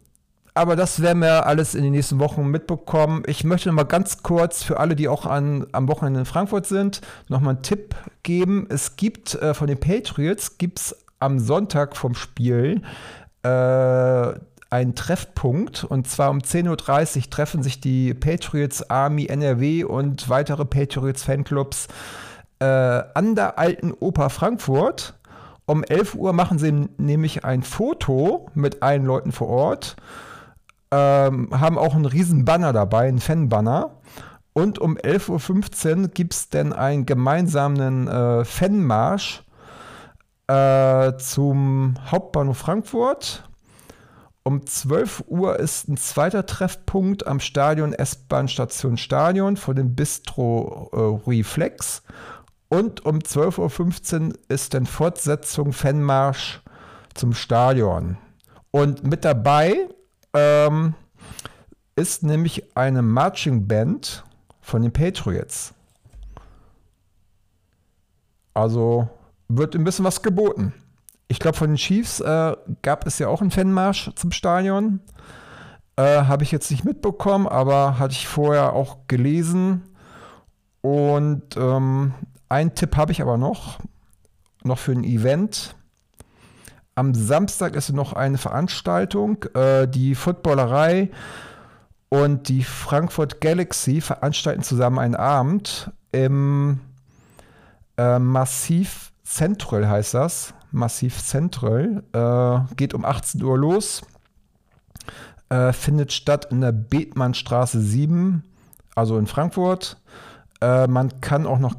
[0.54, 3.22] aber das werden wir alles in den nächsten Wochen mitbekommen.
[3.26, 6.66] Ich möchte noch mal ganz kurz für alle, die auch an, am Wochenende in Frankfurt
[6.66, 7.94] sind, noch mal einen Tipp
[8.24, 8.66] geben.
[8.68, 12.82] Es gibt äh, von den Patriots gibt's am Sonntag vom Spiel
[13.42, 14.32] äh,
[14.70, 20.64] einen Treffpunkt und zwar um 10.30 Uhr treffen sich die Patriots Army NRW und weitere
[20.64, 21.88] Patriots Fanclubs
[22.58, 25.14] äh, an der alten Oper Frankfurt.
[25.64, 29.96] Um 11 Uhr machen sie nämlich ein Foto mit allen Leuten vor Ort,
[30.90, 33.92] ähm, haben auch einen riesen Banner dabei, einen Fanbanner.
[34.54, 39.44] Und um 11.15 Uhr gibt es dann einen gemeinsamen äh, Fanmarsch
[40.46, 43.47] äh, zum Hauptbahnhof Frankfurt
[44.43, 50.91] um 12 Uhr ist ein zweiter Treffpunkt am Stadion S-Bahn-Station Stadion vor dem Bistro
[51.26, 52.03] äh, Reflex.
[52.68, 56.62] Und um 12.15 Uhr ist dann Fortsetzung Fanmarsch
[57.14, 58.16] zum Stadion.
[58.70, 59.89] Und mit dabei
[60.34, 60.95] ähm,
[61.97, 64.24] ist nämlich eine Marching Band
[64.61, 65.74] von den Patriots.
[68.55, 69.09] Also
[69.49, 70.74] wird ein bisschen was geboten.
[71.29, 75.01] Ich glaube, von den Chiefs äh, gab es ja auch einen Fanmarsch zum Stadion.
[75.97, 79.83] Äh, Habe ich jetzt nicht mitbekommen, aber hatte ich vorher auch gelesen.
[80.81, 82.14] Und ähm,
[82.49, 83.79] einen Tipp habe ich aber noch,
[84.62, 85.74] noch für ein Event.
[86.95, 89.45] Am Samstag ist noch eine Veranstaltung.
[89.55, 91.11] Äh, die Footballerei
[92.09, 96.81] und die Frankfurt Galaxy veranstalten zusammen einen Abend im
[97.99, 100.55] äh, Massiv Central heißt das.
[100.70, 102.02] Massiv Central.
[102.12, 104.02] Äh, geht um 18 Uhr los.
[105.48, 108.44] Äh, findet statt in der Bethmannstraße 7,
[108.94, 109.96] also in Frankfurt.
[110.60, 111.74] Äh, man kann auch noch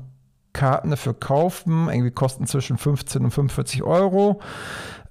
[0.54, 1.88] Karten dafür kaufen.
[1.90, 4.42] Irgendwie kosten zwischen 15 und 45 Euro.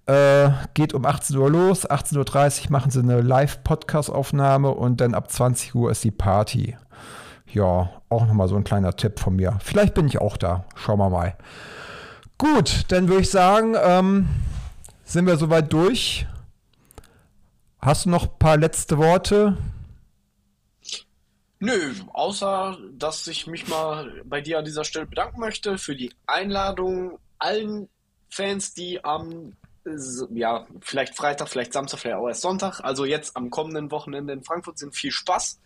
[0.06, 1.88] Äh, geht um 18 Uhr los.
[1.88, 6.76] 18.30 Uhr machen sie eine Live-Podcast-Aufnahme und dann ab 20 Uhr ist die Party.
[7.46, 9.58] Ja, auch nochmal so ein kleiner Tipp von mir.
[9.62, 10.64] Vielleicht bin ich auch da.
[10.74, 11.36] Schauen wir mal.
[12.38, 14.28] Gut, dann würde ich sagen, ähm,
[15.04, 16.24] sind wir soweit durch.
[17.80, 19.58] Hast du noch ein paar letzte Worte?
[21.58, 26.12] Nö, außer dass ich mich mal bei dir an dieser Stelle bedanken möchte für die
[26.26, 27.88] Einladung allen
[28.30, 29.56] Fans, die am
[30.30, 34.44] ja, vielleicht Freitag, vielleicht Samstag, vielleicht auch erst Sonntag, also jetzt am kommenden Wochenende in
[34.44, 34.94] Frankfurt sind.
[34.94, 35.58] Viel Spaß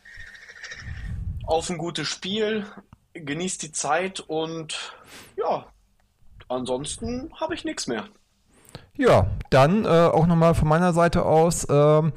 [1.44, 2.66] auf ein gutes Spiel,
[3.14, 4.94] genießt die Zeit und
[5.36, 5.66] ja,
[6.52, 8.04] Ansonsten habe ich nichts mehr.
[8.96, 11.66] Ja, dann äh, auch nochmal von meiner Seite aus.
[11.70, 12.12] Ähm,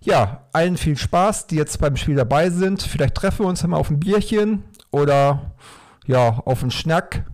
[0.00, 2.82] ja, allen viel Spaß, die jetzt beim Spiel dabei sind.
[2.82, 5.52] Vielleicht treffen wir uns mal auf ein Bierchen oder
[6.06, 7.24] ja, auf einen Schnack.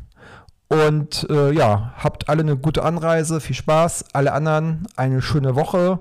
[0.69, 4.07] Und äh, ja, habt alle eine gute Anreise, viel Spaß.
[4.13, 6.01] Alle anderen eine schöne Woche.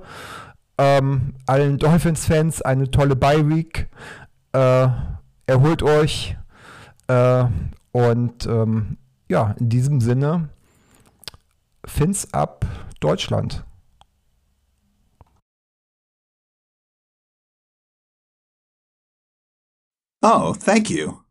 [0.77, 3.87] Ähm, allen Dolphins-Fans eine tolle Bye-Week.
[4.53, 4.87] Äh,
[5.47, 6.37] erholt euch.
[7.07, 7.45] Äh,
[7.91, 8.97] und ähm,
[9.29, 10.49] ja, in diesem Sinne,
[11.85, 12.65] Fins ab
[12.99, 13.63] Deutschland.
[20.21, 21.23] Oh, thank you.